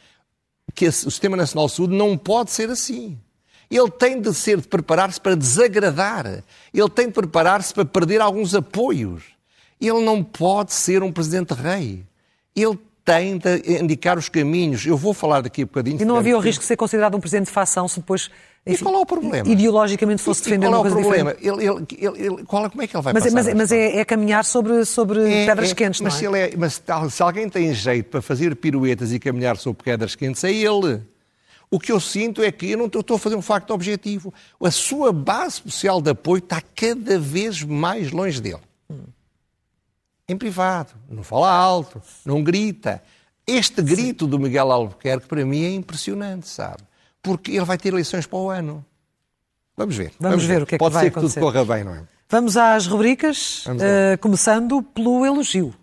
que 0.73 0.87
o 0.87 0.93
Sistema 0.93 1.37
Nacional 1.37 1.67
de 1.67 1.73
Saúde 1.73 1.97
não 1.97 2.17
pode 2.17 2.53
ser 2.53 2.71
assim. 2.71 3.19
Ele 3.69 3.91
tem 3.91 4.21
de 4.21 4.33
ser 4.33 4.61
de 4.61 4.69
preparar-se 4.69 5.21
para 5.21 5.35
desagradar. 5.35 6.45
Ele 6.73 6.91
tem 6.91 7.09
de 7.09 7.13
preparar-se 7.13 7.75
para 7.75 7.85
perder 7.85 8.21
alguns 8.21 8.55
apoios. 8.55 9.25
Ele 9.81 10.05
não 10.05 10.23
pode 10.23 10.73
ser 10.73 11.03
um 11.03 11.11
presidente 11.11 11.55
rei. 11.55 12.07
Ele 12.55 12.79
tem 13.05 13.37
de 13.37 13.83
indicar 13.83 14.17
os 14.17 14.29
caminhos. 14.29 14.87
Eu 14.87 14.97
vou 14.97 15.13
falar 15.13 15.41
daqui 15.41 15.63
a 15.63 15.67
bocadinho. 15.67 16.01
E 16.01 16.05
não 16.05 16.17
havia 16.17 16.37
o 16.37 16.41
risco 16.41 16.61
de 16.61 16.69
ser 16.69 16.77
considerado 16.77 17.17
um 17.17 17.21
presidente 17.21 17.47
de 17.47 17.53
facção 17.53 17.89
se 17.89 17.99
depois 17.99 18.31
enfim, 18.67 18.83
e 18.83 18.85
qual 18.85 18.95
é 18.97 18.99
o 18.99 19.07
problema? 19.07 19.49
Ideologicamente 19.49 20.23
fosse 20.23 20.43
defender 20.43 20.67
uma 20.67 20.81
coisa 20.81 20.97
diferente. 20.97 21.37
Qual 21.39 21.51
é 21.53 21.55
o 21.55 21.61
problema? 21.61 21.87
Ele, 21.99 22.19
ele, 22.19 22.27
ele, 22.27 22.45
qual, 22.45 22.69
como 22.69 22.83
é 22.83 22.87
que 22.89 22.97
ele 22.97 23.03
vai 23.03 23.13
mas, 23.13 23.23
passar? 23.23 23.35
Mas, 23.37 23.55
mas 23.55 23.73
é, 23.73 23.99
é, 23.99 24.05
caminhar 24.05 24.45
sobre, 24.45 24.85
sobre 24.85 25.21
é, 25.21 25.47
pedras 25.47 25.71
é, 25.71 25.75
quentes, 25.75 26.01
mas 26.01 26.21
não 26.21 26.35
é? 26.35 26.49
Se, 26.49 26.55
é, 26.55 26.57
mas 26.57 26.83
se 27.13 27.23
alguém 27.23 27.49
tem 27.49 27.73
jeito 27.73 28.11
para 28.11 28.21
fazer 28.21 28.57
piruetas 28.57 29.13
e 29.13 29.21
caminhar 29.21 29.57
sobre 29.57 29.85
pedras 29.85 30.17
quentes, 30.17 30.43
é 30.43 30.53
ele. 30.53 31.01
O 31.71 31.79
que 31.79 31.93
eu 31.93 32.01
sinto 32.01 32.43
é 32.43 32.51
que 32.51 32.73
eu 32.73 32.79
não 32.79 32.87
estou 32.87 33.17
a 33.17 33.19
fazer 33.19 33.37
um 33.37 33.43
facto 33.43 33.71
objetivo. 33.71 34.35
A 34.61 34.71
sua 34.71 35.13
base 35.13 35.63
social 35.65 36.03
de 36.03 36.11
apoio 36.11 36.39
está 36.39 36.61
cada 36.61 37.19
vez 37.21 37.63
mais 37.63 38.11
longe 38.11 38.41
dele. 38.41 38.63
Hum. 38.91 39.05
Em 40.29 40.37
privado, 40.37 40.91
não 41.09 41.23
fala 41.23 41.53
alto, 41.53 42.03
não 42.25 42.43
grita. 42.43 43.01
Este 43.47 43.81
grito 43.81 44.25
Sim. 44.25 44.31
do 44.31 44.39
Miguel 44.41 44.73
Albuquerque, 44.73 45.29
para 45.29 45.45
mim, 45.45 45.65
é 45.65 45.73
impressionante, 45.73 46.49
sabe? 46.49 46.83
Porque 47.27 47.51
ele 47.51 47.65
vai 47.65 47.77
ter 47.77 47.89
eleições 47.89 48.25
para 48.25 48.39
o 48.39 48.49
ano. 48.49 48.87
Vamos 49.77 49.97
ver. 49.97 50.13
Vamos, 50.21 50.37
vamos 50.37 50.45
ver, 50.45 50.55
ver, 50.55 50.63
o 50.63 50.67
que 50.67 50.75
é 50.77 50.79
Pode 50.79 50.93
que 50.93 50.95
vai 50.95 51.09
acontecer. 51.09 51.21
Pode 51.21 51.33
ser 51.33 51.41
que 51.41 51.57
tudo 51.57 51.67
corra 51.67 51.75
bem, 51.75 51.85
não 51.85 51.93
é? 51.93 52.05
Vamos 52.29 52.57
às 52.57 52.87
rubricas, 52.87 53.67
uh, 53.67 54.17
começando 54.21 54.81
pelo 54.81 55.27
elogio. 55.27 55.75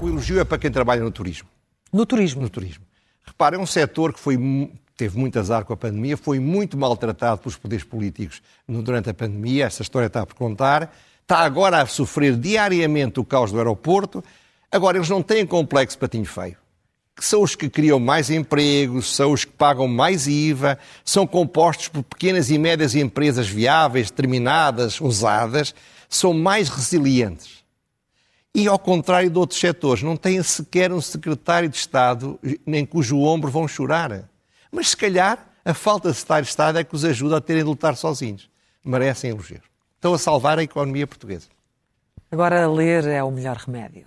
O 0.00 0.08
elogio 0.08 0.38
é 0.38 0.44
para 0.44 0.58
quem 0.58 0.70
trabalha 0.70 1.02
no 1.02 1.10
turismo. 1.10 1.48
No 1.92 2.06
turismo? 2.06 2.40
No 2.40 2.48
turismo. 2.48 2.84
Repara, 3.26 3.56
é 3.56 3.58
um 3.58 3.66
setor 3.66 4.12
que 4.12 4.20
foi, 4.20 4.38
teve 4.96 5.18
muito 5.18 5.40
azar 5.40 5.64
com 5.64 5.72
a 5.72 5.76
pandemia, 5.76 6.16
foi 6.16 6.38
muito 6.38 6.78
maltratado 6.78 7.38
pelos 7.38 7.56
poderes 7.56 7.84
políticos 7.84 8.40
durante 8.68 9.10
a 9.10 9.14
pandemia, 9.14 9.66
essa 9.66 9.82
história 9.82 10.06
está 10.06 10.24
por 10.24 10.34
contar, 10.34 10.94
está 11.20 11.40
agora 11.40 11.82
a 11.82 11.86
sofrer 11.86 12.36
diariamente 12.36 13.18
o 13.18 13.24
caos 13.24 13.50
do 13.50 13.58
aeroporto, 13.58 14.22
Agora, 14.70 14.98
eles 14.98 15.08
não 15.08 15.22
têm 15.22 15.46
complexo 15.46 15.98
patinho 15.98 16.26
feio. 16.26 16.56
São 17.20 17.42
os 17.42 17.56
que 17.56 17.68
criam 17.68 17.98
mais 17.98 18.30
empregos, 18.30 19.14
são 19.14 19.32
os 19.32 19.44
que 19.44 19.50
pagam 19.50 19.88
mais 19.88 20.26
IVA, 20.26 20.78
são 21.04 21.26
compostos 21.26 21.88
por 21.88 22.02
pequenas 22.04 22.48
e 22.50 22.58
médias 22.58 22.94
empresas 22.94 23.48
viáveis, 23.48 24.10
determinadas, 24.10 25.00
ousadas, 25.00 25.74
são 26.08 26.32
mais 26.32 26.68
resilientes. 26.68 27.64
E 28.54 28.68
ao 28.68 28.78
contrário 28.78 29.30
de 29.30 29.38
outros 29.38 29.58
setores, 29.58 30.02
não 30.02 30.16
têm 30.16 30.42
sequer 30.42 30.92
um 30.92 31.00
secretário 31.00 31.68
de 31.68 31.76
Estado 31.76 32.38
em 32.66 32.86
cujo 32.86 33.20
ombro 33.20 33.50
vão 33.50 33.66
chorar. 33.66 34.28
Mas 34.70 34.90
se 34.90 34.96
calhar 34.96 35.48
a 35.64 35.74
falta 35.74 36.10
de 36.10 36.16
estar 36.16 36.42
Estado 36.42 36.78
é 36.78 36.84
que 36.84 36.94
os 36.94 37.04
ajuda 37.04 37.36
a 37.36 37.40
terem 37.40 37.62
de 37.62 37.68
lutar 37.68 37.96
sozinhos. 37.96 38.48
Merecem 38.84 39.30
elogio. 39.30 39.60
Estão 39.96 40.14
a 40.14 40.18
salvar 40.18 40.58
a 40.58 40.62
economia 40.62 41.06
portuguesa. 41.06 41.48
Agora 42.30 42.66
ler 42.68 43.06
é 43.06 43.22
o 43.22 43.30
melhor 43.30 43.56
remédio. 43.56 44.06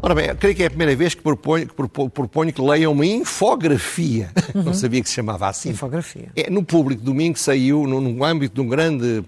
Ora 0.00 0.14
bem, 0.14 0.34
creio 0.36 0.56
que 0.56 0.62
é 0.62 0.66
a 0.66 0.70
primeira 0.70 0.96
vez 0.96 1.14
que 1.14 1.20
proponho 1.20 1.66
que, 1.66 1.74
proponho 1.74 2.52
que 2.52 2.62
leiam 2.62 2.92
uma 2.92 3.04
infografia. 3.04 4.30
Uhum. 4.54 4.62
Não 4.62 4.74
sabia 4.74 5.02
que 5.02 5.08
se 5.08 5.14
chamava 5.14 5.48
assim. 5.48 5.70
Infografia. 5.70 6.30
É, 6.34 6.48
no 6.48 6.64
público, 6.64 7.02
domingo 7.02 7.38
saiu, 7.38 7.86
no, 7.86 8.00
no 8.00 8.24
âmbito 8.24 8.54
de 8.54 8.60
um 8.60 8.68
grande 8.68 9.22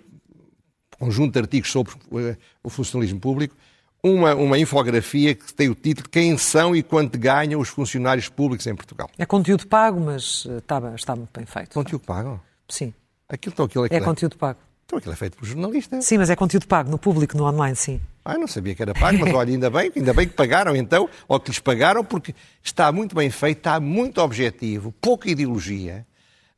conjunto 0.98 1.32
de 1.32 1.38
artigos 1.38 1.70
sobre 1.70 1.92
uh, 1.92 2.36
o 2.62 2.70
funcionalismo 2.70 3.18
público, 3.20 3.54
uma, 4.02 4.34
uma 4.34 4.58
infografia 4.58 5.34
que 5.34 5.52
tem 5.52 5.68
o 5.68 5.74
título 5.74 6.08
Quem 6.08 6.36
são 6.38 6.74
e 6.74 6.82
quanto 6.82 7.18
ganham 7.18 7.60
os 7.60 7.68
funcionários 7.68 8.28
públicos 8.28 8.66
em 8.66 8.74
Portugal. 8.74 9.10
É 9.18 9.26
conteúdo 9.26 9.66
pago, 9.66 10.00
mas 10.00 10.46
está, 10.46 10.78
eh, 10.78 10.94
está 10.94 11.16
muito 11.16 11.30
bem 11.34 11.44
feito. 11.44 11.74
Conteúdo 11.74 12.02
pago? 12.04 12.40
Sim. 12.68 12.94
Aquilo, 13.28 13.52
então, 13.52 13.66
aquilo 13.66 13.86
é, 13.86 13.96
é 13.96 14.00
conteúdo 14.00 14.36
pago. 14.36 14.58
Então 14.90 14.98
aquilo 14.98 15.12
é 15.12 15.16
feito 15.16 15.36
por 15.36 15.46
jornalistas. 15.46 16.04
Sim, 16.04 16.18
mas 16.18 16.30
é 16.30 16.34
conteúdo 16.34 16.66
pago, 16.66 16.90
no 16.90 16.98
público, 16.98 17.36
no 17.36 17.44
online, 17.44 17.76
sim. 17.76 18.00
Ah, 18.24 18.36
não 18.36 18.48
sabia 18.48 18.74
que 18.74 18.82
era 18.82 18.92
pago, 18.92 19.18
mas 19.20 19.32
olha, 19.32 19.52
ainda 19.52 19.70
bem, 19.70 19.92
ainda 19.94 20.12
bem 20.12 20.26
que 20.26 20.34
pagaram 20.34 20.74
então, 20.74 21.08
ou 21.28 21.38
que 21.38 21.48
lhes 21.48 21.60
pagaram, 21.60 22.04
porque 22.04 22.34
está 22.60 22.90
muito 22.90 23.14
bem 23.14 23.30
feito, 23.30 23.58
está 23.58 23.78
muito 23.78 24.20
objetivo, 24.20 24.92
pouca 25.00 25.30
ideologia. 25.30 26.04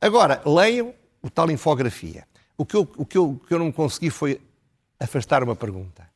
Agora, 0.01 0.41
leiam 0.47 0.95
o 1.21 1.29
tal 1.29 1.51
infografia. 1.51 2.25
O 2.57 2.65
que 2.65 2.75
eu, 2.75 2.89
o 2.97 3.05
que 3.05 3.19
eu, 3.19 3.29
o 3.29 3.37
que 3.37 3.53
eu 3.53 3.59
não 3.59 3.71
consegui 3.71 4.09
foi 4.09 4.41
afastar 4.99 5.43
uma 5.43 5.55
pergunta 5.55 6.11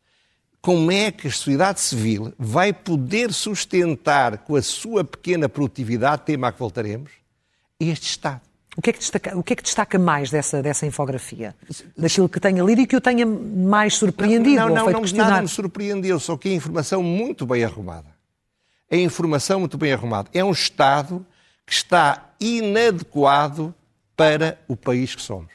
como 0.60 0.92
é 0.92 1.12
que 1.12 1.28
a 1.30 1.32
sociedade 1.32 1.80
civil 1.80 2.34
vai 2.38 2.74
poder 2.74 3.32
sustentar 3.32 4.40
com 4.40 4.56
a 4.56 4.62
sua 4.62 5.02
pequena 5.02 5.48
produtividade, 5.48 6.24
tema 6.26 6.50
a 6.50 6.52
que 6.52 6.60
voltaremos, 6.60 7.12
este 7.80 8.08
Estado? 8.08 8.42
O 8.78 8.82
que, 8.82 8.92
é 8.92 8.94
que 8.94 9.00
destaca, 9.00 9.36
o 9.36 9.42
que 9.42 9.54
é 9.54 9.56
que 9.56 9.64
destaca 9.64 9.98
mais 9.98 10.30
dessa, 10.30 10.62
dessa 10.62 10.86
infografia? 10.86 11.56
Daquilo 11.98 12.30
que 12.30 12.40
tenha 12.40 12.64
lido 12.64 12.82
e 12.82 12.86
que 12.86 12.96
o 12.96 13.02
tenha 13.02 13.26
mais 13.26 13.96
surpreendido? 13.96 14.56
Não, 14.56 14.70
não, 14.70 14.92
não, 14.92 15.02
não 15.02 15.14
nada 15.14 15.42
me 15.42 15.48
surpreendeu, 15.48 16.20
só 16.20 16.38
que 16.38 16.50
é 16.50 16.54
informação 16.54 17.02
muito 17.02 17.44
bem 17.48 17.64
arrumada. 17.64 18.16
É 18.90 18.98
informação 18.98 19.60
muito 19.60 19.80
bem 19.80 19.92
arrumada. 19.92 20.30
É 20.32 20.44
um 20.44 20.52
Estado 20.52 21.26
que 21.66 21.74
está 21.74 22.30
inadequado 22.40 23.74
para 24.16 24.60
o 24.68 24.76
país 24.76 25.16
que 25.16 25.22
somos. 25.24 25.52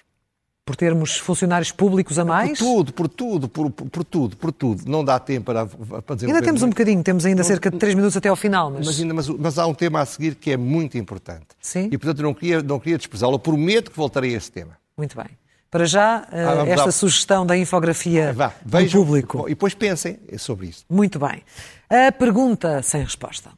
Por 0.64 0.76
termos 0.76 1.16
funcionários 1.16 1.72
públicos 1.72 2.20
a 2.20 2.24
mais? 2.24 2.56
Por 2.56 2.64
tudo, 2.64 2.92
por 2.92 3.08
tudo, 3.08 3.48
por, 3.48 3.70
por 3.72 4.04
tudo, 4.04 4.36
por 4.36 4.52
tudo. 4.52 4.88
Não 4.88 5.04
dá 5.04 5.18
tempo 5.18 5.46
para, 5.46 5.66
para 5.66 6.14
dizer 6.14 6.28
Ainda 6.28 6.40
temos 6.40 6.62
um 6.62 6.68
bocadinho, 6.68 7.02
temos 7.02 7.26
ainda 7.26 7.42
cerca 7.42 7.68
de 7.68 7.78
três 7.78 7.96
minutos 7.96 8.16
até 8.16 8.28
ao 8.28 8.36
final. 8.36 8.70
Mas... 8.70 8.86
Mas, 8.86 9.00
ainda, 9.00 9.12
mas, 9.12 9.28
mas, 9.28 9.58
há 9.58 9.66
um 9.66 9.74
tema 9.74 10.00
a 10.00 10.06
seguir 10.06 10.36
que 10.36 10.52
é 10.52 10.56
muito 10.56 10.96
importante. 10.96 11.46
Sim. 11.60 11.88
E, 11.90 11.98
portanto, 11.98 12.22
não 12.22 12.32
queria, 12.32 12.62
não 12.62 12.78
queria 12.78 12.96
desprezá-lo. 12.96 13.40
Prometo 13.40 13.90
que 13.90 13.96
voltarei 13.96 14.34
a 14.34 14.36
esse 14.36 14.52
tema. 14.52 14.78
Muito 14.96 15.16
bem. 15.16 15.26
Para 15.68 15.84
já, 15.84 16.28
ah, 16.30 16.64
esta 16.68 16.86
lá. 16.86 16.92
sugestão 16.92 17.44
da 17.44 17.56
infografia 17.56 18.32
Vá, 18.32 18.52
vejam, 18.64 19.00
do 19.00 19.06
público. 19.06 19.46
E 19.46 19.50
depois 19.50 19.74
pensem 19.74 20.20
sobre 20.38 20.68
isso. 20.68 20.84
Muito 20.88 21.18
bem. 21.18 21.42
A 21.90 22.12
pergunta 22.12 22.82
sem 22.82 23.02
resposta. 23.02 23.50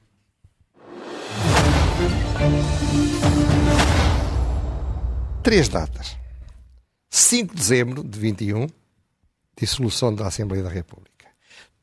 Três 5.42 5.68
datas. 5.68 6.23
5 7.14 7.54
de 7.54 7.60
dezembro 7.60 8.02
de 8.02 8.18
21, 8.18 8.66
dissolução 9.56 10.12
da 10.12 10.26
Assembleia 10.26 10.64
da 10.64 10.68
República. 10.68 11.28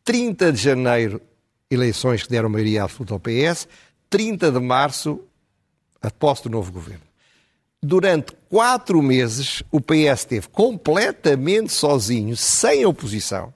30 0.04 0.52
de 0.52 0.62
janeiro, 0.62 1.22
eleições 1.70 2.24
que 2.24 2.30
deram 2.30 2.50
maioria 2.50 2.84
absoluta 2.84 3.13
ao 3.13 3.20
PS. 3.20 3.65
30 4.10 4.52
de 4.52 4.60
março, 4.60 5.22
a 6.02 6.12
posse 6.12 6.44
do 6.44 6.50
novo 6.50 6.70
governo. 6.70 7.06
Durante 7.82 8.34
quatro 8.50 9.02
meses, 9.02 9.63
o 9.72 9.80
PS 9.80 10.20
esteve 10.20 10.50
completamente 10.50 11.72
sozinho, 11.72 12.36
sem 12.36 12.86
oposição, 12.86 13.54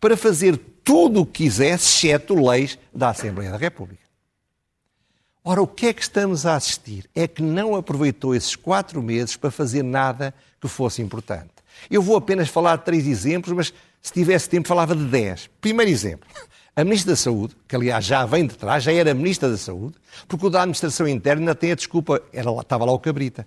para 0.00 0.16
fazer 0.16 0.56
tudo 0.84 1.22
o 1.22 1.26
que 1.26 1.42
quisesse, 1.42 2.06
exceto 2.06 2.36
leis 2.36 2.78
da 2.94 3.08
Assembleia 3.08 3.50
da 3.50 3.56
República. 3.56 4.04
Ora, 5.44 5.60
o 5.60 5.66
que 5.66 5.86
é 5.86 5.92
que 5.92 6.02
estamos 6.02 6.46
a 6.46 6.54
assistir? 6.54 7.10
É 7.14 7.26
que 7.26 7.42
não 7.42 7.74
aproveitou 7.74 8.34
esses 8.34 8.54
quatro 8.54 9.02
meses 9.02 9.36
para 9.36 9.50
fazer 9.50 9.82
nada 9.82 10.32
que 10.60 10.68
fosse 10.68 11.02
importante. 11.02 11.50
Eu 11.90 12.00
vou 12.00 12.16
apenas 12.16 12.48
falar 12.48 12.76
de 12.76 12.84
três 12.84 13.08
exemplos, 13.08 13.52
mas 13.52 13.74
se 14.00 14.12
tivesse 14.12 14.48
tempo 14.48 14.68
falava 14.68 14.94
de 14.94 15.04
dez. 15.04 15.50
Primeiro 15.60 15.90
exemplo. 15.90 16.28
A 16.76 16.84
Ministra 16.84 17.12
da 17.12 17.16
Saúde, 17.16 17.56
que 17.66 17.74
aliás 17.74 18.04
já 18.04 18.24
vem 18.24 18.46
de 18.46 18.56
trás, 18.56 18.84
já 18.84 18.92
era 18.92 19.12
Ministra 19.12 19.50
da 19.50 19.58
Saúde, 19.58 19.96
porque 20.28 20.46
o 20.46 20.50
da 20.50 20.60
Administração 20.60 21.08
Interna 21.08 21.54
tem 21.54 21.72
a 21.72 21.74
desculpa, 21.74 22.22
era 22.32 22.50
lá, 22.50 22.62
estava 22.62 22.84
lá 22.84 22.92
o 22.92 22.98
Cabrita. 22.98 23.46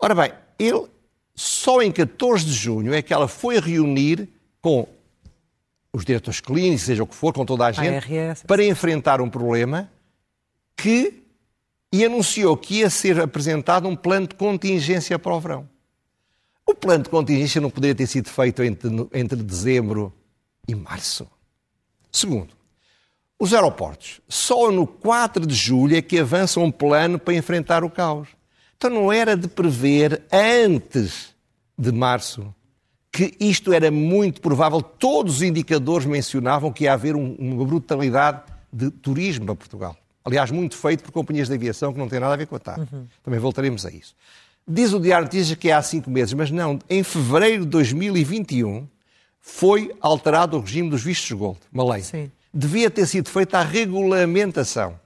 Ora 0.00 0.14
bem, 0.14 0.32
ele, 0.58 0.86
só 1.34 1.82
em 1.82 1.90
14 1.90 2.44
de 2.44 2.52
junho 2.52 2.94
é 2.94 3.02
que 3.02 3.12
ela 3.12 3.28
foi 3.28 3.60
reunir 3.60 4.28
com 4.62 4.88
os 5.92 6.04
diretores 6.04 6.40
clínicos, 6.40 6.84
seja 6.84 7.02
o 7.02 7.06
que 7.06 7.14
for, 7.14 7.32
com 7.32 7.44
toda 7.44 7.66
a 7.66 7.72
gente, 7.72 8.06
para 8.46 8.64
enfrentar 8.64 9.20
um 9.20 9.28
problema 9.28 9.90
que 10.76 11.22
e 11.92 12.04
anunciou 12.04 12.56
que 12.56 12.80
ia 12.80 12.90
ser 12.90 13.20
apresentado 13.20 13.88
um 13.88 13.96
plano 13.96 14.26
de 14.26 14.34
contingência 14.34 15.18
para 15.18 15.34
o 15.34 15.40
verão. 15.40 15.68
O 16.66 16.74
plano 16.74 17.04
de 17.04 17.10
contingência 17.10 17.60
não 17.60 17.70
poderia 17.70 17.94
ter 17.94 18.06
sido 18.06 18.28
feito 18.28 18.62
entre, 18.62 18.90
entre 19.14 19.42
dezembro 19.42 20.12
e 20.68 20.74
março. 20.74 21.26
Segundo, 22.10 22.54
os 23.38 23.54
aeroportos. 23.54 24.20
Só 24.28 24.70
no 24.70 24.86
4 24.86 25.46
de 25.46 25.54
julho 25.54 25.96
é 25.96 26.02
que 26.02 26.18
avança 26.18 26.58
um 26.58 26.70
plano 26.70 27.18
para 27.18 27.34
enfrentar 27.34 27.84
o 27.84 27.90
caos. 27.90 28.28
Então 28.76 28.90
não 28.90 29.12
era 29.12 29.36
de 29.36 29.48
prever 29.48 30.22
antes 30.32 31.34
de 31.78 31.92
março 31.92 32.54
que 33.12 33.34
isto 33.40 33.72
era 33.72 33.90
muito 33.90 34.40
provável. 34.40 34.82
Todos 34.82 35.36
os 35.36 35.42
indicadores 35.42 36.06
mencionavam 36.06 36.72
que 36.72 36.84
ia 36.84 36.92
haver 36.92 37.16
um, 37.16 37.34
uma 37.38 37.64
brutalidade 37.64 38.42
de 38.72 38.90
turismo 38.90 39.46
para 39.46 39.54
Portugal. 39.54 39.96
Aliás, 40.26 40.50
muito 40.50 40.76
feito 40.76 41.04
por 41.04 41.12
companhias 41.12 41.46
de 41.46 41.54
aviação 41.54 41.92
que 41.92 41.98
não 42.00 42.08
têm 42.08 42.18
nada 42.18 42.34
a 42.34 42.36
ver 42.36 42.48
com 42.48 42.56
a 42.56 42.58
TAP. 42.58 42.78
Uhum. 42.78 43.06
Também 43.22 43.38
voltaremos 43.38 43.86
a 43.86 43.90
isso. 43.92 44.12
Diz 44.66 44.92
o 44.92 44.98
Diário 44.98 45.26
Notícias 45.26 45.56
que 45.56 45.70
é 45.70 45.72
há 45.72 45.80
cinco 45.80 46.10
meses, 46.10 46.34
mas 46.34 46.50
não. 46.50 46.80
Em 46.90 47.04
fevereiro 47.04 47.64
de 47.64 47.70
2021 47.70 48.88
foi 49.40 49.94
alterado 50.00 50.56
o 50.56 50.60
regime 50.60 50.90
dos 50.90 51.04
vistos 51.04 51.30
gold, 51.30 51.60
uma 51.72 51.92
lei. 51.92 52.02
Sim. 52.02 52.28
Devia 52.52 52.90
ter 52.90 53.06
sido 53.06 53.30
feita 53.30 53.60
a 53.60 53.62
regulamentação 53.62 54.98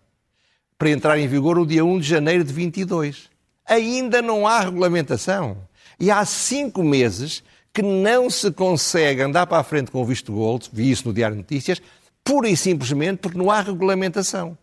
para 0.78 0.88
entrar 0.88 1.18
em 1.18 1.28
vigor 1.28 1.56
no 1.56 1.66
dia 1.66 1.84
1 1.84 1.98
de 1.98 2.08
janeiro 2.08 2.42
de 2.42 2.54
22. 2.54 3.28
Ainda 3.66 4.22
não 4.22 4.46
há 4.46 4.60
regulamentação. 4.60 5.58
E 5.98 6.10
há 6.10 6.24
cinco 6.24 6.82
meses 6.82 7.42
que 7.74 7.82
não 7.82 8.30
se 8.30 8.50
consegue 8.50 9.20
andar 9.20 9.46
para 9.46 9.58
a 9.58 9.62
frente 9.62 9.90
com 9.90 10.00
o 10.00 10.04
visto 10.06 10.32
gold, 10.32 10.70
vi 10.72 10.90
isso 10.90 11.06
no 11.06 11.12
Diário 11.12 11.36
Notícias, 11.36 11.82
pura 12.24 12.48
e 12.48 12.56
simplesmente 12.56 13.18
porque 13.18 13.36
não 13.36 13.50
há 13.50 13.60
regulamentação. 13.60 14.56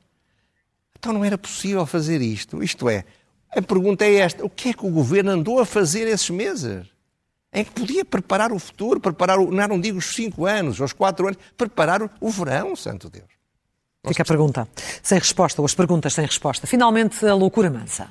Então 0.97 1.13
não 1.13 1.23
era 1.23 1.37
possível 1.37 1.85
fazer 1.85 2.21
isto. 2.21 2.61
Isto 2.63 2.89
é, 2.89 3.05
a 3.55 3.61
pergunta 3.61 4.05
é 4.05 4.15
esta: 4.15 4.45
o 4.45 4.49
que 4.49 4.69
é 4.69 4.73
que 4.73 4.85
o 4.85 4.89
governo 4.89 5.31
andou 5.31 5.59
a 5.59 5.65
fazer 5.65 6.07
esses 6.07 6.29
meses? 6.29 6.85
Em 7.53 7.63
que 7.63 7.71
podia 7.71 8.03
preparar 8.03 8.51
o 8.51 8.59
futuro, 8.59 8.99
preparar, 8.99 9.39
o, 9.39 9.49
não, 9.51 9.67
não 9.67 9.79
digo 9.79 9.97
os 9.97 10.13
cinco 10.13 10.45
anos, 10.45 10.79
os 10.79 10.93
quatro 10.93 11.27
anos, 11.27 11.39
preparar 11.55 12.09
o 12.19 12.29
verão, 12.29 12.75
santo 12.75 13.09
Deus. 13.09 13.25
Fica 14.05 14.23
a 14.23 14.25
pergunta 14.25 14.67
sem 15.01 15.17
resposta, 15.17 15.61
ou 15.61 15.65
as 15.65 15.73
perguntas 15.73 16.13
sem 16.13 16.25
resposta. 16.25 16.67
Finalmente, 16.67 17.25
a 17.25 17.33
loucura 17.33 17.69
mansa. 17.69 18.09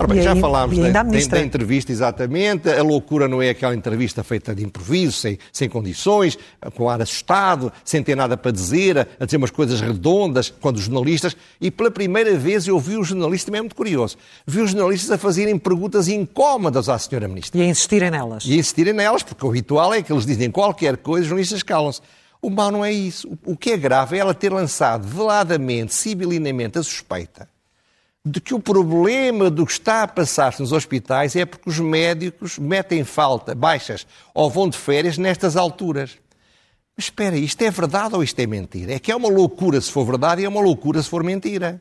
Ora 0.00 0.14
bem, 0.14 0.22
já 0.22 0.34
falámos 0.34 0.78
da, 0.78 1.02
da, 1.02 1.40
entrevista 1.42 1.92
exatamente. 1.92 2.70
A 2.70 2.82
loucura 2.82 3.28
não 3.28 3.42
é 3.42 3.50
aquela 3.50 3.74
entrevista 3.74 4.24
feita 4.24 4.54
de 4.54 4.64
improviso, 4.64 5.12
sem, 5.12 5.38
sem 5.52 5.68
condições, 5.68 6.38
com 6.74 6.88
ar 6.88 7.02
assustado, 7.02 7.70
sem 7.84 8.02
ter 8.02 8.16
nada 8.16 8.34
para 8.34 8.50
dizer, 8.50 8.96
a, 8.96 9.06
a 9.20 9.26
dizer 9.26 9.36
umas 9.36 9.50
coisas 9.50 9.78
redondas, 9.78 10.48
quando 10.58 10.76
os 10.76 10.84
jornalistas. 10.84 11.36
E 11.60 11.70
pela 11.70 11.90
primeira 11.90 12.34
vez 12.38 12.66
eu 12.66 12.80
vi 12.80 12.96
os 12.96 13.08
jornalistas, 13.08 13.44
também 13.44 13.58
é 13.58 13.62
muito 13.62 13.76
curioso, 13.76 14.16
vi 14.46 14.62
os 14.62 14.70
jornalistas 14.70 15.10
a 15.10 15.18
fazerem 15.18 15.58
perguntas 15.58 16.08
incómodas 16.08 16.88
à 16.88 16.98
senhora 16.98 17.28
Ministra. 17.28 17.60
E 17.60 17.62
a 17.62 17.66
insistirem 17.66 18.10
nelas. 18.10 18.44
E 18.46 18.54
a 18.54 18.56
insistirem 18.56 18.94
nelas, 18.94 19.22
porque 19.22 19.44
o 19.44 19.50
habitual 19.50 19.92
é 19.92 20.02
que 20.02 20.10
eles 20.10 20.24
dizem 20.24 20.50
qualquer 20.50 20.96
coisa, 20.96 21.24
os 21.24 21.28
jornalistas 21.28 21.62
calam-se. 21.62 22.00
O 22.40 22.48
mal 22.48 22.70
não 22.70 22.82
é 22.82 22.90
isso. 22.90 23.38
O 23.44 23.54
que 23.54 23.72
é 23.72 23.76
grave 23.76 24.16
é 24.16 24.20
ela 24.20 24.32
ter 24.32 24.50
lançado 24.50 25.06
veladamente, 25.06 25.92
sibilinamente, 25.92 26.78
a 26.78 26.82
suspeita 26.82 27.46
de 28.24 28.40
que 28.40 28.52
o 28.52 28.60
problema 28.60 29.50
do 29.50 29.64
que 29.64 29.72
está 29.72 30.02
a 30.02 30.08
passar-se 30.08 30.60
nos 30.60 30.72
hospitais 30.72 31.34
é 31.34 31.46
porque 31.46 31.68
os 31.68 31.78
médicos 31.78 32.58
metem 32.58 33.02
falta, 33.02 33.54
baixas 33.54 34.06
ou 34.34 34.50
vão 34.50 34.68
de 34.68 34.76
férias 34.76 35.16
nestas 35.16 35.56
alturas. 35.56 36.18
Mas 36.96 37.06
espera, 37.06 37.36
isto 37.36 37.62
é 37.62 37.70
verdade 37.70 38.14
ou 38.14 38.22
isto 38.22 38.38
é 38.38 38.46
mentira? 38.46 38.92
É 38.92 38.98
que 38.98 39.10
é 39.10 39.16
uma 39.16 39.28
loucura 39.28 39.80
se 39.80 39.90
for 39.90 40.04
verdade 40.04 40.42
e 40.42 40.44
é 40.44 40.48
uma 40.48 40.60
loucura 40.60 41.02
se 41.02 41.08
for 41.08 41.24
mentira. 41.24 41.80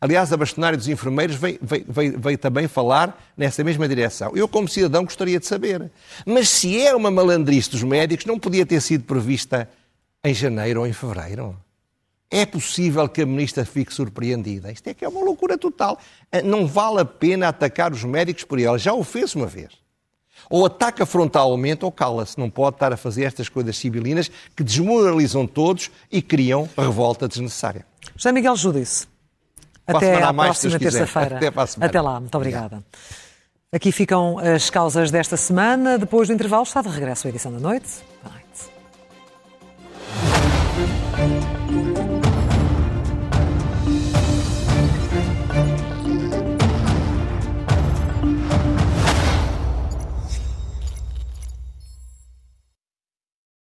Aliás, 0.00 0.32
a 0.32 0.36
bastonária 0.36 0.78
dos 0.78 0.88
enfermeiros 0.88 1.36
veio, 1.36 1.58
veio, 1.60 1.84
veio, 1.86 2.20
veio, 2.20 2.38
também 2.38 2.66
falar 2.68 3.32
nessa 3.36 3.62
mesma 3.62 3.86
direção. 3.86 4.32
Eu, 4.34 4.48
como 4.48 4.66
cidadão, 4.66 5.04
gostaria 5.04 5.38
de 5.38 5.46
saber. 5.46 5.90
Mas 6.24 6.48
se 6.48 6.80
é 6.80 6.94
uma 6.94 7.10
malandrice 7.10 7.70
dos 7.70 7.82
médicos, 7.82 8.24
não 8.24 8.38
podia 8.38 8.64
ter 8.64 8.80
sido 8.80 9.04
prevista 9.04 9.68
em 10.24 10.32
janeiro 10.32 10.80
ou 10.80 10.86
em 10.86 10.92
fevereiro? 10.92 11.54
É 12.30 12.46
possível 12.46 13.08
que 13.08 13.22
a 13.22 13.26
ministra 13.26 13.64
fique 13.64 13.92
surpreendida. 13.92 14.70
Isto 14.70 14.88
é 14.88 14.94
que 14.94 15.04
é 15.04 15.08
uma 15.08 15.20
loucura 15.20 15.58
total. 15.58 15.98
Eh, 16.30 16.42
não 16.42 16.66
vale 16.66 17.00
a 17.00 17.04
pena 17.04 17.48
atacar 17.48 17.92
os 17.92 18.04
médicos 18.04 18.44
por 18.44 18.60
ela. 18.60 18.78
Já 18.78 18.92
o 18.92 19.02
fez 19.02 19.34
uma 19.34 19.46
vez. 19.46 19.70
Ou 20.48 20.64
ataca 20.64 21.04
frontalmente 21.04 21.84
ou 21.84 21.90
cala-se. 21.90 22.38
Não 22.38 22.48
pode 22.48 22.76
estar 22.76 22.92
a 22.92 22.96
fazer 22.96 23.24
estas 23.24 23.48
coisas 23.48 23.76
civilinas 23.76 24.30
que 24.56 24.62
desmoralizam 24.62 25.46
todos 25.46 25.90
e 26.10 26.22
criam 26.22 26.68
revolta 26.78 27.26
desnecessária. 27.26 27.84
José 28.16 28.30
Miguel 28.30 28.56
Judice. 28.56 29.08
Até 29.86 30.22
à 30.22 30.32
próxima 30.32 30.78
terça-feira. 30.78 31.36
Até, 31.36 31.84
Até 31.84 32.00
lá. 32.00 32.20
Muito 32.20 32.34
obrigada. 32.36 32.76
Obrigado. 32.76 32.84
Aqui 33.72 33.92
ficam 33.92 34.38
as 34.38 34.68
causas 34.68 35.10
desta 35.10 35.36
semana. 35.36 35.98
Depois 35.98 36.28
do 36.28 36.34
intervalo, 36.34 36.64
está 36.64 36.82
de 36.82 36.88
regresso 36.88 37.26
à 37.26 37.30
edição 37.30 37.52
da 37.52 37.60
noite. 37.60 37.88